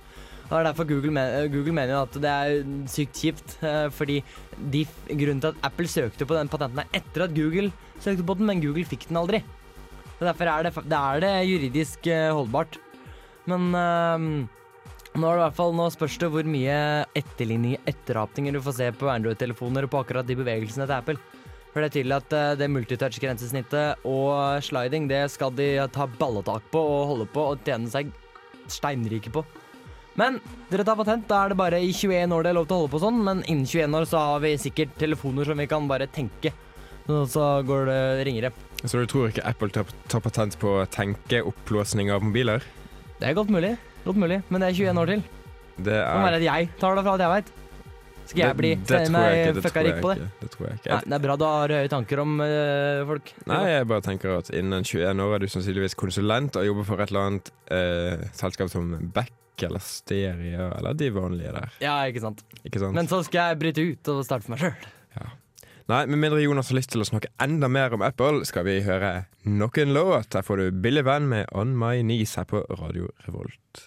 Og 0.46 0.52
Det 0.52 0.58
er 0.60 0.68
derfor 0.68 0.88
Google, 0.90 1.14
men, 1.16 1.52
Google 1.54 1.74
mener 1.74 1.96
jo 1.96 2.02
at 2.06 2.18
det 2.22 2.34
er 2.34 2.90
sykt 2.92 3.22
kjipt. 3.22 3.56
uh, 3.66 3.90
fordi 3.90 4.20
de, 4.74 4.86
grunnen 5.10 5.42
til 5.42 5.54
at 5.54 5.64
Apple 5.66 5.90
søkte 5.90 6.28
på 6.30 6.38
den 6.38 6.52
patenten 6.52 6.84
er 6.84 7.00
etter 7.02 7.26
at 7.26 7.34
Google 7.34 7.72
søkte 8.00 8.26
på 8.26 8.38
den, 8.38 8.46
men 8.46 8.62
Google 8.62 8.86
fikk 8.86 9.08
den 9.10 9.22
aldri. 9.22 9.42
Så 10.20 10.28
Derfor 10.28 10.52
er 10.52 10.68
det, 10.68 10.74
det, 10.86 11.00
er 11.00 11.24
det 11.26 11.34
juridisk 11.50 12.12
uh, 12.12 12.36
holdbart. 12.38 12.78
Men 13.50 13.70
nå, 13.70 15.28
er 15.30 15.36
det 15.38 15.42
i 15.42 15.44
hvert 15.44 15.58
fall, 15.58 15.74
nå 15.78 15.84
spørs 15.94 16.16
det 16.18 16.30
hvor 16.34 16.48
mye 16.50 16.78
etterligning, 17.14 17.76
etterapninger 17.86 18.56
du 18.56 18.62
får 18.66 18.78
se 18.80 18.88
på 18.98 19.10
Android-telefoner 19.12 19.86
og 19.86 19.92
på 19.94 20.00
akkurat 20.02 20.26
de 20.26 20.38
bevegelsene 20.40 20.88
til 20.88 20.96
Apple. 20.96 21.22
For 21.76 21.84
det 21.84 21.90
er 21.90 21.96
tydelig 21.98 22.16
at 22.16 22.34
eh, 22.38 22.54
det 22.56 22.70
multitouch-grensesnittet 22.72 24.06
og 24.08 24.64
sliding 24.64 25.10
det 25.12 25.26
skal 25.34 25.52
de 25.52 25.74
ta 25.92 26.06
balletak 26.08 26.70
på 26.72 26.80
og 26.80 27.10
holde 27.10 27.26
på 27.34 27.50
og 27.52 27.66
tjene 27.68 27.92
seg 27.92 28.14
steinrike 28.72 29.34
på. 29.36 29.44
Men 30.16 30.38
dere 30.70 30.86
tar 30.88 30.96
patent, 30.96 31.26
da 31.28 31.42
er 31.44 31.52
det 31.52 31.58
bare 31.60 31.82
i 31.84 31.90
21 31.92 32.32
år 32.32 32.46
det 32.46 32.54
er 32.54 32.56
lov 32.56 32.70
til 32.70 32.78
å 32.78 32.80
holde 32.80 32.94
på 32.94 33.02
sånn, 33.04 33.20
men 33.28 33.42
innen 33.44 33.68
21 33.68 33.98
år 34.00 34.08
så 34.08 34.22
har 34.30 34.40
vi 34.46 34.54
sikkert 34.64 34.96
telefoner 35.02 35.52
som 35.52 35.60
vi 35.60 35.68
kan 35.68 35.92
bare 35.92 36.08
tenke. 36.08 36.54
Så 37.06 37.50
går 37.68 37.92
det 37.92 38.00
ringere. 38.30 38.54
Så 38.88 39.04
du 39.04 39.12
tror 39.12 39.28
ikke 39.34 39.44
Apple 39.44 39.76
tar, 39.76 39.92
tar 40.08 40.24
patent 40.24 40.56
på 40.62 40.78
tenkeopplåsning 40.96 42.14
av 42.16 42.24
mobiler? 42.24 42.64
Det 43.20 43.28
er 43.28 43.36
godt 43.36 43.52
mulig, 43.52 43.76
godt 44.08 44.24
mulig, 44.24 44.40
men 44.48 44.64
det 44.64 44.72
er 44.72 44.80
21 44.80 45.04
år 45.04 45.12
til. 45.12 45.28
Det 45.76 46.00
kan 46.00 46.24
er 46.24 46.28
være 46.30 46.40
at 46.40 46.48
jeg 46.48 46.74
tar 46.80 46.96
det 46.96 47.04
fra 47.04 47.20
at 47.20 47.26
jeg 47.28 47.36
veit. 47.36 47.54
Skal 48.26 48.42
jeg 48.42 48.58
bli 48.58 48.72
det, 48.90 49.00
meg 49.14 49.60
fucka 49.62 49.84
rik 49.86 50.02
på 50.04 50.12
det? 50.14 50.28
Det 50.42 50.50
tror 50.56 50.68
jeg 50.68 50.80
ikke. 50.80 50.90
Nei, 50.92 51.00
det 51.06 51.18
er 51.18 51.24
bra 51.28 51.38
du 51.38 51.46
har 51.46 51.74
høye 51.78 51.92
tanker 51.92 52.22
om 52.24 52.36
uh, 52.42 53.06
folk. 53.12 53.32
Nei, 53.52 53.62
jeg 53.70 53.88
bare 53.92 54.06
tenker 54.10 54.36
at 54.40 54.52
innen 54.56 54.86
21 54.86 55.24
år 55.28 55.38
er 55.38 55.46
du 55.46 55.48
sannsynligvis 55.54 55.98
konsulent 56.00 56.60
og 56.60 56.68
jobber 56.68 56.90
for 56.90 57.06
et 57.06 57.14
eller 57.14 57.30
annet 57.30 57.54
uh, 57.70 58.28
selskap 58.38 58.74
som 58.74 58.92
Beck 59.16 59.66
eller 59.66 59.84
Stereo 59.84 60.68
eller 60.76 60.98
de 61.00 61.10
vanlige 61.16 61.54
der. 61.56 61.80
Ja, 61.84 61.96
ikke 62.10 62.26
sant. 62.26 62.44
Ikke 62.64 62.82
sant? 62.82 62.98
Men 62.98 63.08
så 63.12 63.22
skal 63.28 63.54
jeg 63.54 63.62
bryte 63.62 63.90
ut 63.94 64.14
og 64.16 64.24
starte 64.28 64.48
for 64.48 64.56
meg 64.56 64.66
sjøl. 64.66 64.94
Nei, 65.86 66.00
med 66.10 66.18
mindre 66.18 66.42
Jonas 66.42 66.72
har 66.72 66.80
lyst 66.80 66.96
til 66.96 67.04
å 67.04 67.06
snakke 67.06 67.30
enda 67.46 67.68
mer 67.70 67.94
om 67.94 68.02
Apple, 68.02 68.42
skal 68.50 68.66
vi 68.66 68.80
høre 68.82 69.28
nok 69.46 69.78
en 69.84 69.94
låt. 69.94 70.32
Der 70.34 70.42
får 70.42 70.58
du 70.58 70.80
Billy 70.82 71.04
Van 71.06 71.28
med 71.30 71.46
On 71.54 71.76
My 71.78 72.00
Knees 72.02 72.34
her 72.40 72.48
på 72.50 72.64
Radio 72.80 73.12
Revolt. 73.28 73.84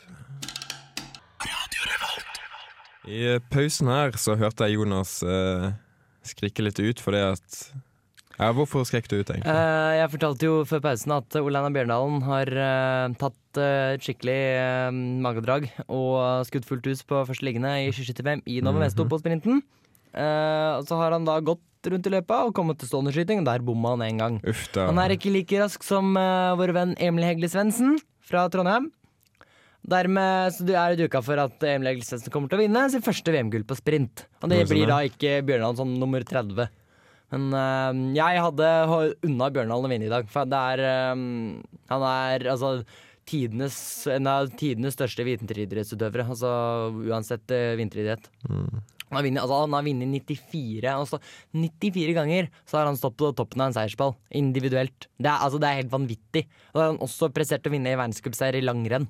I 3.08 3.20
eh, 3.34 3.42
pausen 3.52 3.88
her 3.90 4.16
så 4.20 4.36
hørte 4.38 4.66
jeg 4.68 4.76
Jonas 4.78 5.18
eh, 5.24 5.70
skrike 6.28 6.64
litt 6.66 6.80
ut 6.82 7.00
fordi 7.00 7.22
at 7.32 7.60
Ja, 8.38 8.52
hvorfor 8.54 8.84
skrek 8.86 9.08
du 9.10 9.16
ut, 9.18 9.30
egentlig? 9.32 9.50
Eh, 9.50 9.94
jeg 9.98 10.10
fortalte 10.12 10.46
jo 10.46 10.58
før 10.68 10.82
pausen 10.84 11.14
at 11.16 11.38
Oleina 11.40 11.72
Bjørndalen 11.74 12.20
har 12.28 12.50
eh, 12.52 13.16
tatt 13.18 13.58
eh, 13.58 13.96
et 13.96 14.04
skikkelig 14.06 14.36
uh, 14.60 14.92
magedrag 15.24 15.66
og 15.88 16.44
skutt 16.46 16.68
fullt 16.68 16.86
hus 16.86 17.02
på 17.08 17.24
første 17.26 17.48
liggende 17.48 17.72
i 17.82 17.88
skiskytter-VM 17.96 18.44
i 18.46 18.60
Nova 18.62 18.84
Mesto 18.84 19.02
Mhm. 19.02 19.10
på 19.10 19.18
sprinten. 19.24 19.62
Eh, 20.14 20.70
og 20.78 20.86
så 20.86 21.00
har 21.00 21.16
han 21.16 21.26
da 21.26 21.40
gått 21.44 21.64
rundt 21.90 22.06
i 22.06 22.12
løypa 22.14 22.44
og 22.46 22.54
kommet 22.54 22.78
til 22.78 22.88
stående 22.90 23.12
skyting, 23.14 23.40
og 23.42 23.46
der 23.50 23.62
bomma 23.64 23.96
han 23.96 24.06
én 24.06 24.18
gang. 24.22 24.38
Uff. 24.46 24.68
Han 24.76 24.98
er 25.02 25.16
ikke 25.16 25.30
like 25.34 25.58
rask 25.60 25.82
som 25.86 26.14
eh, 26.18 26.54
vår 26.58 26.72
venn 26.78 26.94
Emil 27.02 27.26
Hegle 27.26 27.50
Svendsen 27.50 27.98
fra 28.22 28.46
Trondheim. 28.52 28.90
Dermed 29.88 30.52
så 30.52 30.66
du 30.68 30.74
er 30.76 30.98
duka 30.98 31.22
for 31.24 31.40
at 31.40 31.64
Emil 31.64 31.94
Hegle 31.94 32.32
kommer 32.34 32.50
til 32.50 32.58
å 32.58 32.64
vinne 32.64 32.84
sitt 32.92 33.06
første 33.06 33.32
VM-gull 33.32 33.64
på 33.68 33.78
sprint. 33.78 34.26
Og 34.42 34.52
det 34.52 34.66
blir 34.68 34.90
da 34.90 35.00
ikke 35.06 35.38
Bjørndalen 35.48 35.80
som 35.80 35.94
nummer 35.96 36.24
30. 36.26 36.68
Men 37.32 37.48
eh, 37.56 38.00
jeg 38.18 38.44
hadde 38.44 38.70
unna 39.28 39.50
Bjørndalen 39.52 39.88
å 39.88 39.92
vinne 39.92 40.08
i 40.08 40.12
dag, 40.12 40.28
for 40.32 40.48
det 40.48 40.60
er 40.74 40.84
eh, 40.88 41.22
Han 41.92 42.08
er 42.10 42.48
altså 42.52 42.72
tidenes, 43.28 43.78
en 44.08 44.28
av 44.30 44.52
tidenes 44.60 44.96
største 44.96 45.24
vinteridrettsutøvere. 45.26 46.24
Altså 46.32 46.50
uansett 47.08 47.52
uh, 47.52 47.76
vinteridrett. 47.76 48.30
Mm. 48.48 48.80
Han 49.08 49.18
har 49.18 49.24
vunnet 49.24 49.42
altså, 49.42 49.60
han 49.62 49.76
har 49.76 49.84
vunnet 49.86 50.10
94 50.28 50.90
altså, 50.92 51.18
94 51.56 52.12
ganger 52.16 52.50
så 52.68 52.76
har 52.76 52.90
han 52.90 52.98
stått 53.00 53.16
på 53.20 53.30
toppen 53.36 53.62
av 53.64 53.70
en 53.70 53.76
seiersball, 53.76 54.12
individuelt. 54.36 55.08
Det 55.16 55.30
er, 55.30 55.44
altså, 55.44 55.60
det 55.60 55.70
er 55.70 55.80
helt 55.82 55.94
vanvittig. 55.94 56.44
Og 56.74 56.82
han 56.82 56.98
har 56.98 57.08
også 57.08 57.30
prestert 57.32 57.68
å 57.68 57.72
vinne 57.72 57.92
i 57.94 57.98
verdenscupseier 57.98 58.60
i 58.60 58.64
langrenn. 58.64 59.08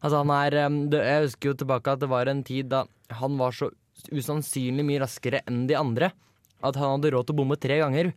Altså, 0.00 0.22
han 0.22 0.32
er, 0.32 0.56
det, 0.90 1.02
jeg 1.04 1.26
husker 1.26 1.52
jo 1.52 1.58
tilbake 1.60 1.92
at 1.92 2.02
det 2.02 2.08
var 2.10 2.30
en 2.30 2.42
tid 2.46 2.70
da 2.72 2.84
han 3.20 3.36
var 3.40 3.52
så 3.56 3.70
usannsynlig 4.16 4.84
mye 4.86 5.02
raskere 5.02 5.42
enn 5.48 5.66
de 5.68 5.76
andre 5.76 6.10
at 6.64 6.76
han 6.76 6.96
hadde 6.96 7.12
råd 7.14 7.28
til 7.28 7.36
å 7.36 7.40
bomme 7.40 7.58
tre 7.60 7.78
ganger 7.80 8.12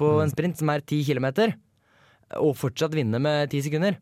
på 0.00 0.10
en 0.20 0.32
sprint 0.32 0.60
som 0.60 0.70
er 0.72 0.84
ti 0.84 0.98
kilometer, 1.06 1.54
og 2.42 2.56
fortsatt 2.58 2.92
vinne 2.96 3.20
med 3.22 3.48
ti 3.52 3.62
sekunder. 3.64 3.96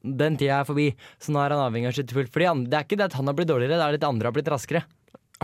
Den 0.00 0.38
tida 0.40 0.62
er 0.62 0.66
forbi, 0.66 0.88
så 1.20 1.30
nå 1.30 1.42
er 1.42 1.54
han 1.54 1.62
avhengig 1.66 1.90
av 1.90 2.00
å 2.00 2.24
For 2.32 2.42
det 2.42 2.76
er 2.78 2.86
ikke 2.86 2.98
det 2.98 3.10
at 3.10 3.16
han 3.18 3.28
har 3.30 3.36
blitt 3.38 3.50
dårligere, 3.50 3.76
det 3.76 3.84
er 3.84 3.94
det 3.94 4.00
at 4.00 4.06
de 4.06 4.10
andre 4.10 4.30
har 4.30 4.34
blitt 4.34 4.50
raskere. 4.50 4.82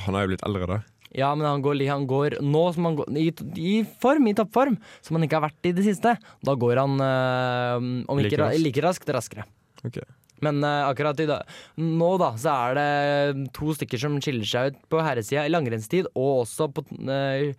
Han 0.07 0.17
er 0.17 0.25
jo 0.25 0.33
blitt 0.33 0.47
eldre, 0.49 0.69
da. 0.71 0.79
Ja, 1.17 1.31
men 1.39 1.47
han 1.47 1.63
går, 1.65 1.79
han 1.89 2.05
går 2.09 2.39
nå 2.45 2.63
som 2.75 2.89
han 2.89 2.97
går 2.99 3.15
i, 3.21 3.29
i 3.63 3.75
form, 4.03 4.27
i 4.29 4.35
toppform, 4.37 4.77
som 5.05 5.17
han 5.17 5.25
ikke 5.25 5.39
har 5.39 5.47
vært 5.47 5.69
i 5.71 5.75
det 5.77 5.87
siste. 5.87 6.17
Da 6.45 6.57
går 6.59 6.83
han, 6.83 6.99
øh, 7.01 7.89
om 8.11 8.21
ikke 8.21 8.51
like 8.59 8.85
raskt, 8.85 9.13
raskere. 9.15 9.47
Ok. 9.87 10.01
Men 10.45 10.61
uh, 10.65 10.89
akkurat 10.91 11.21
i 11.23 11.29
dag 11.29 11.57
Nå 11.81 12.11
da, 12.21 12.33
så 12.41 12.53
er 12.53 12.79
det 12.79 13.49
to 13.57 13.73
stykker 13.77 14.01
som 14.01 14.19
skiller 14.21 14.49
seg 14.49 14.73
ut 14.73 14.81
på 14.93 15.01
herresida 15.05 15.47
i 15.47 15.53
langrennstid, 15.53 16.11
og 16.15 16.45
også 16.45 16.69
på 16.77 16.85
uh, 16.93 17.53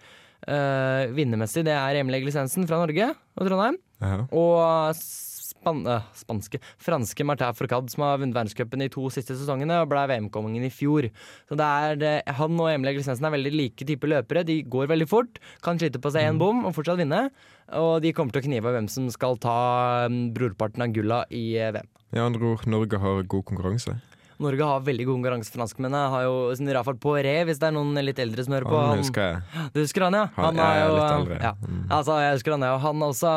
uh, 0.48 1.04
vinnermessig. 1.18 1.66
Det 1.68 1.76
er 1.76 2.02
Emil 2.02 2.20
Egil 2.20 2.34
fra 2.34 2.82
Norge 2.84 3.14
og 3.14 3.48
Trondheim. 3.48 3.80
-huh. 4.02 4.28
Og 4.32 4.96
span 4.98 5.84
spanske 6.16 6.60
franske 6.78 7.26
Martin 7.26 7.54
Fourcade, 7.54 7.90
som 7.90 8.04
har 8.04 8.20
vunnet 8.22 8.36
verdenscupen 8.36 8.84
i 8.84 8.90
to 8.90 9.10
siste 9.14 9.36
sesongene 9.36 9.82
og 9.82 9.90
ble 9.92 10.06
VM-kongen 10.12 10.64
i 10.64 10.72
fjor. 10.74 11.10
Så 11.50 11.58
det 11.60 11.66
er, 11.66 12.24
Han 12.40 12.60
og 12.60 12.72
Emil 12.72 12.94
Egil 12.94 13.10
er 13.10 13.36
veldig 13.36 13.54
like 13.54 13.86
typer 13.86 14.08
løpere. 14.08 14.46
De 14.48 14.62
går 14.64 14.88
veldig 14.88 15.10
fort, 15.10 15.40
kan 15.64 15.78
skyte 15.80 16.00
på 16.00 16.12
seg 16.12 16.30
én 16.30 16.40
bom 16.40 16.66
og 16.66 16.76
fortsatt 16.76 17.00
vinne. 17.02 17.30
Og 17.76 18.02
de 18.02 18.14
kommer 18.14 18.32
til 18.32 18.42
å 18.42 18.48
knive 18.48 18.72
hvem 18.72 18.88
som 18.88 19.10
skal 19.12 19.38
ta 19.38 20.08
mm, 20.08 20.34
brorparten 20.36 20.86
av 20.86 20.94
gulla 20.96 21.26
i 21.32 21.58
VM. 21.58 21.97
Med 22.14 22.24
andre 22.24 22.54
ord, 22.54 22.68
Norge 22.70 23.00
har 23.04 23.24
god 23.28 23.44
konkurranse. 23.50 23.98
Norge 24.38 24.62
har 24.62 24.84
veldig 24.86 25.06
god 25.08 25.16
konkurranse. 25.18 25.50
Franskmennene 25.50 26.10
har 26.14 26.24
jo 26.28 26.34
sin 26.56 26.70
Rafael 26.70 26.98
Poiré, 27.02 27.40
hvis 27.48 27.58
det 27.58 27.72
er 27.72 27.74
noen 27.74 27.98
litt 28.06 28.20
eldre 28.22 28.44
som 28.46 28.54
hører 28.54 28.68
på. 28.70 28.78
Han 28.78 28.90
Han- 28.92 29.00
husker 29.02 29.22
jeg. 29.34 29.72
du 29.74 29.80
husker 29.82 30.04
han, 30.06 30.14
ja? 30.14 30.26
Han 30.36 30.60
er 30.60 30.62
er 30.62 30.88
jo, 30.88 30.94
litt 30.94 31.16
eldre. 31.18 31.40
Ja. 31.42 31.52
Mm. 31.58 31.88
Altså, 31.90 32.18
jeg 32.22 32.34
husker 32.38 32.52
han, 32.54 32.62
ja. 32.62 32.78
Han 32.78 33.02
også 33.02 33.32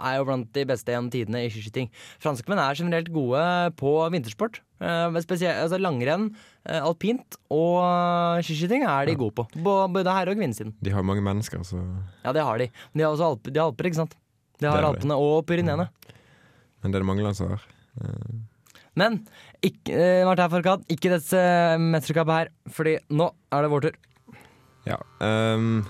er 0.00 0.16
jo 0.16 0.24
blant 0.24 0.52
de 0.56 0.64
beste 0.64 0.86
gjennom 0.94 1.10
tidene 1.12 1.44
i 1.44 1.50
skiskyting. 1.52 1.90
Franskmenn 2.18 2.58
er 2.58 2.74
generelt 2.74 3.12
gode 3.12 3.76
på 3.76 3.92
vintersport. 4.10 4.60
Eh, 4.80 5.12
altså 5.12 5.78
langrenn, 5.78 6.34
eh, 6.64 6.80
alpint 6.80 7.36
og 7.50 8.40
skiskyting 8.42 8.82
er 8.88 9.06
de 9.06 9.14
gode 9.14 9.34
på. 9.34 9.46
Både 9.60 10.06
herre- 10.08 10.30
og 10.32 10.38
kvinnesiden. 10.40 10.72
De 10.82 10.90
har 10.90 11.02
mange 11.02 11.20
mennesker, 11.20 11.60
så 11.60 11.76
Ja, 12.24 12.32
det 12.32 12.42
har 12.42 12.56
de. 12.56 12.70
Men 12.94 12.98
de 12.98 13.04
har 13.04 13.12
også 13.12 13.36
alper, 13.36 13.52
de 13.52 13.60
har 13.60 13.70
alper 13.70 13.84
ikke 13.84 13.94
sant? 13.96 14.16
De 14.58 14.66
har. 14.66 14.82
Alpene 14.82 15.12
og 15.12 15.44
Pyreneene. 15.46 15.90
Men 16.82 16.92
det 16.92 16.96
er 16.96 17.00
det 17.04 17.06
mange 17.06 17.22
land 17.22 17.36
som 17.36 17.48
har. 17.50 17.60
Eh, 17.98 18.38
Men 19.00 19.20
ikke, 19.62 19.94
eh, 19.94 20.24
Martin 20.26 20.50
Forkat, 20.50 20.82
ikke 20.90 21.10
dette 21.14 21.38
eh, 21.38 21.76
mesterskapet 21.78 22.34
her, 22.34 22.48
fordi 22.74 22.96
nå 23.10 23.30
er 23.54 23.62
det 23.66 23.70
vår 23.70 23.80
tur. 23.86 23.96
Ja. 24.86 24.96
Um, 25.20 25.84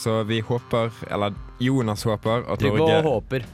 så 0.00 0.22
vi 0.26 0.40
håper, 0.40 0.90
eller 1.10 1.34
Jonas 1.60 2.02
håper, 2.08 2.46
at 2.50 2.58
Trygve 2.62 2.86
og 2.88 3.04
håper. 3.04 3.44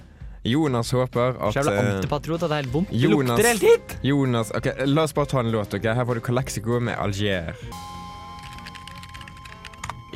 Jonas 0.47 0.93
håper 0.95 1.35
at 1.43 1.57
jævla 1.59 1.73
eh, 1.75 1.89
antipatriot 1.97 2.43
at 2.47 2.51
det 2.53 2.55
er 2.57 2.63
helt 2.63 2.73
vondt. 2.73 2.91
Det 2.95 3.01
Jonas- 3.03 3.33
lukter 3.35 3.49
helt 3.51 3.65
hit! 3.67 3.97
Jonas 4.07 4.53
Ok, 4.55 4.69
La 4.87 5.03
oss 5.03 5.13
bare 5.17 5.27
ta 5.27 5.41
en 5.43 5.51
låt. 5.51 5.75
ok? 5.75 5.89
Her 5.91 6.05
får 6.07 6.15
du 6.15 6.21
Calexico 6.29 6.79
med 6.81 6.95
Alger. 7.03 7.51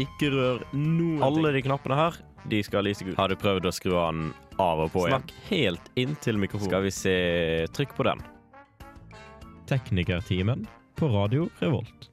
Ikke 0.01 0.31
rør 0.33 0.62
noen 0.73 1.23
Alle 1.27 1.51
de 1.57 1.62
knappene 1.66 1.97
her, 1.99 2.16
de 2.49 2.62
skal 2.64 2.87
lyse 2.87 3.05
gult. 3.05 3.19
Har 3.19 3.29
du 3.29 3.37
prøvd 3.37 3.66
å 3.69 3.73
skru 3.75 3.93
den 3.99 4.31
av 4.61 4.85
og 4.87 4.92
på 4.94 5.07
igjen? 5.09 5.25
Snakk 5.25 5.33
helt 5.51 5.90
inntil 6.01 6.38
mikrofonen. 6.42 6.70
Skal 6.70 6.87
vi 6.87 6.92
se 6.94 7.16
Trykk 7.77 7.96
på 7.99 8.07
den. 8.11 8.23
Teknikertimen 9.70 10.66
på 10.99 11.09
Radio 11.09 11.49
Revolt. 11.61 12.09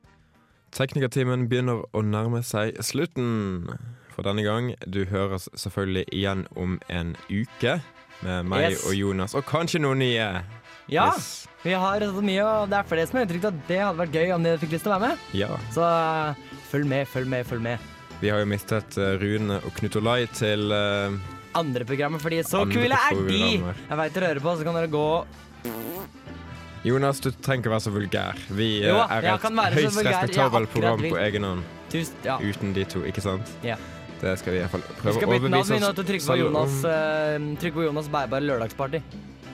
Teknikertimen 0.78 1.48
begynner 1.50 1.82
å 1.96 2.04
nærme 2.06 2.44
seg 2.46 2.78
slutten 2.86 3.66
for 4.14 4.28
denne 4.28 4.44
gang. 4.46 4.72
Du 4.86 5.04
høres 5.10 5.48
selvfølgelig 5.58 6.06
igjen 6.14 6.44
om 6.60 6.78
en 6.94 7.16
uke 7.32 7.80
med 8.26 8.46
meg 8.50 8.72
Yes. 8.72 8.86
og 8.90 8.94
Jonas, 8.98 9.36
og 9.38 9.46
kanskje 9.46 9.82
noen 9.82 10.00
nye. 10.02 10.28
Ja, 10.90 11.12
Yes. 11.14 11.48
vi 11.64 11.74
har 11.74 12.00
så 12.00 12.22
mye, 12.24 12.44
og 12.46 12.70
det 12.70 12.78
er 12.78 12.84
flere 12.84 13.08
som 13.08 13.18
har 13.20 13.26
uttrykt 13.28 13.46
at 13.46 13.68
det 13.68 13.80
hadde 13.82 13.98
vært 14.00 14.14
gøy 14.16 14.32
om 14.36 14.44
de 14.44 14.58
fikk 14.58 14.72
lyst 14.72 14.84
til 14.86 14.92
å 14.94 15.00
være 15.00 15.10
med. 15.10 15.18
Ja. 15.34 15.58
Så 15.74 15.84
eh, 15.84 16.36
følg 16.72 16.86
med, 16.88 17.08
følg 17.08 17.28
med, 17.28 17.46
følg 17.46 17.62
med. 17.62 17.80
Vi 18.22 18.30
har 18.30 18.40
jo 18.40 18.46
mistet 18.50 18.98
eh, 18.98 19.18
Rune 19.22 19.58
og 19.64 19.74
Knut 19.78 19.96
Olai 20.00 20.26
til 20.34 20.72
eh, 20.72 21.18
Andre 21.56 21.86
programmer, 21.88 22.20
fordi 22.20 22.42
så 22.46 22.62
Andre 22.66 22.76
kule 22.76 22.98
er 22.98 23.22
de! 23.28 23.42
Jeg 23.64 24.00
veit 24.02 24.16
dere 24.18 24.32
hører 24.34 24.44
på, 24.44 24.56
så 24.60 24.68
kan 24.68 24.76
dere 24.78 24.92
gå 24.92 25.08
Jonas, 26.88 27.20
du 27.20 27.32
trenger 27.32 27.66
ikke 27.66 27.72
være 27.74 27.84
så 27.84 27.92
vulgær. 27.92 28.42
Vi 28.56 28.68
eh, 28.80 28.88
Jo, 28.88 29.00
er 29.02 29.26
et 29.28 29.78
høyst 29.78 30.02
respektabelt 30.08 30.72
program 30.72 31.04
på 31.04 31.18
egen 31.20 31.48
hånd. 31.48 31.64
Ja. 32.24 32.38
Uten 32.44 32.74
de 32.76 32.84
to, 32.88 33.02
ikke 33.08 33.24
sant? 33.24 33.50
Ja. 33.66 33.76
Det 34.22 34.34
skal 34.42 34.56
vi 34.56 34.60
i 34.60 34.62
hvert 34.64 34.74
fall 34.74 34.86
prøve 34.98 35.20
å 35.20 35.30
overbevise 35.30 35.60
oss. 35.62 35.72
vi 35.72 35.80
nå 35.82 35.90
oss 35.90 35.98
til 35.98 36.08
Trygve 36.08 36.34
og 36.34 36.40
Jonas, 36.42 36.78
Jonas 37.88 38.12
bærbare 38.14 38.48
lørdagsparty. 38.48 39.02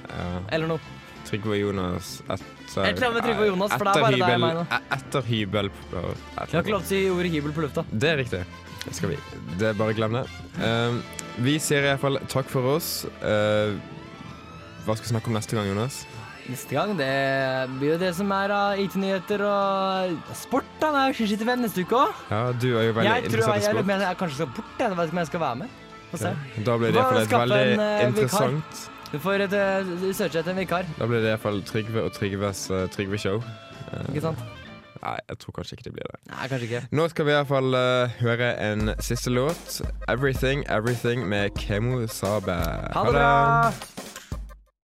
Ja. 0.08 0.28
Eller 0.56 0.72
noe. 0.76 0.94
Trygve 1.28 1.56
og 1.56 1.60
Jonas 1.60 2.18
etter 2.28 3.08
annet 3.08 3.16
med 3.16 3.26
Trygve 3.26 3.46
og 3.46 3.50
Jonas, 3.54 3.74
for 3.74 3.88
det 3.88 3.94
er 3.94 4.06
bare 4.06 4.20
deg 4.20 4.36
og 4.36 4.44
meg 4.44 4.58
nå. 4.60 4.66
Etter 4.98 5.28
hybel 5.30 5.72
Vi 5.74 6.04
har 6.38 6.60
ikke 6.62 6.76
lov 6.76 6.84
til 6.84 6.84
å 6.84 6.84
si 6.92 7.02
ordet 7.14 7.34
hybel 7.34 7.56
på 7.56 7.66
lufta. 7.66 7.86
Det 7.92 8.12
er 8.12 8.20
riktig. 8.24 8.44
Det 8.84 8.96
skal 8.98 9.14
vi. 9.14 9.20
Det 9.60 9.76
bare 9.80 9.96
glem 9.98 10.18
det. 10.20 10.26
Uh, 10.60 11.00
vi 11.44 11.58
sier 11.62 11.88
iallfall 11.88 12.20
takk 12.32 12.50
for 12.52 12.76
oss. 12.76 13.06
Uh, 13.24 13.80
hva 14.84 14.98
skal 14.98 15.08
vi 15.08 15.14
snakke 15.14 15.32
om 15.32 15.38
neste 15.38 15.56
gang, 15.56 15.70
Jonas? 15.72 16.04
Neste 16.44 16.76
gang 16.76 16.92
det 17.00 17.12
blir 17.78 17.94
jo 17.94 18.00
det 18.02 18.10
som 18.18 18.32
er 18.36 18.52
av 18.52 18.80
IT-nyheter 18.84 19.46
og 19.48 20.34
sport. 20.36 20.68
da, 20.82 20.90
Det 20.92 21.04
er 21.04 21.16
skiskitt-VM 21.20 21.64
neste 21.64 21.86
uke 21.86 22.02
òg. 22.02 22.26
Ja, 22.34 22.42
du 22.52 22.68
er 22.74 22.90
jo 22.90 22.96
veldig 22.98 23.08
Jeg 23.08 23.30
tror 23.30 23.30
interessert 23.30 23.54
jeg, 23.54 23.62
i 23.62 23.64
jeg, 23.64 23.78
sport. 23.78 23.94
Jeg, 23.94 24.02
jeg 24.04 24.18
kanskje 24.24 24.40
skal 24.42 24.52
bort. 24.58 24.74
Jeg 24.80 24.90
vet 24.90 25.06
ikke 25.06 25.16
om 25.16 25.22
jeg 25.22 25.30
skal 25.32 25.44
være 25.46 25.62
med. 25.62 25.78
Få 26.12 26.20
se. 26.20 26.34
Da 26.68 26.76
blir 26.82 26.92
det 26.92 27.00
iallfall 27.00 27.22
et 27.22 27.32
veldig 27.34 27.62
en, 27.72 27.80
uh, 27.80 28.08
interessant 28.10 28.84
Du 29.14 29.16
får 29.24 29.46
et, 29.48 29.56
uh, 29.56 30.04
søke 30.14 30.42
etter 30.42 30.52
en 30.52 30.60
vikar. 30.60 30.92
Da 31.00 31.08
blir 31.08 31.24
det 31.24 31.32
iallfall 31.32 31.64
Trygve 31.70 32.04
og 32.04 32.12
Trygves 32.18 32.68
uh, 32.74 32.84
Trygve-show. 32.92 33.40
Uh, 33.40 34.04
Ikke 34.12 34.28
sant? 34.28 34.44
Nei, 35.04 35.18
jeg 35.30 35.40
tror 35.42 35.56
kanskje 35.58 35.76
ikke 35.78 35.84
det 35.90 35.94
blir 35.98 36.12
det. 36.12 36.20
Nei, 36.32 36.48
kanskje 36.48 36.68
ikke. 36.70 36.82
Nå 36.96 37.08
skal 37.12 37.28
vi 37.28 37.36
iallfall 37.36 37.76
uh, 37.76 38.14
høre 38.24 38.54
en 38.64 38.94
siste 39.04 39.34
låt. 39.34 39.82
'Everything 40.08 40.64
Everything' 40.72 41.28
med 41.28 41.52
Kemo 41.60 42.06
Sabe. 42.08 42.56
Ha 42.96 43.04
det 43.10 43.18
bra! 43.18 44.23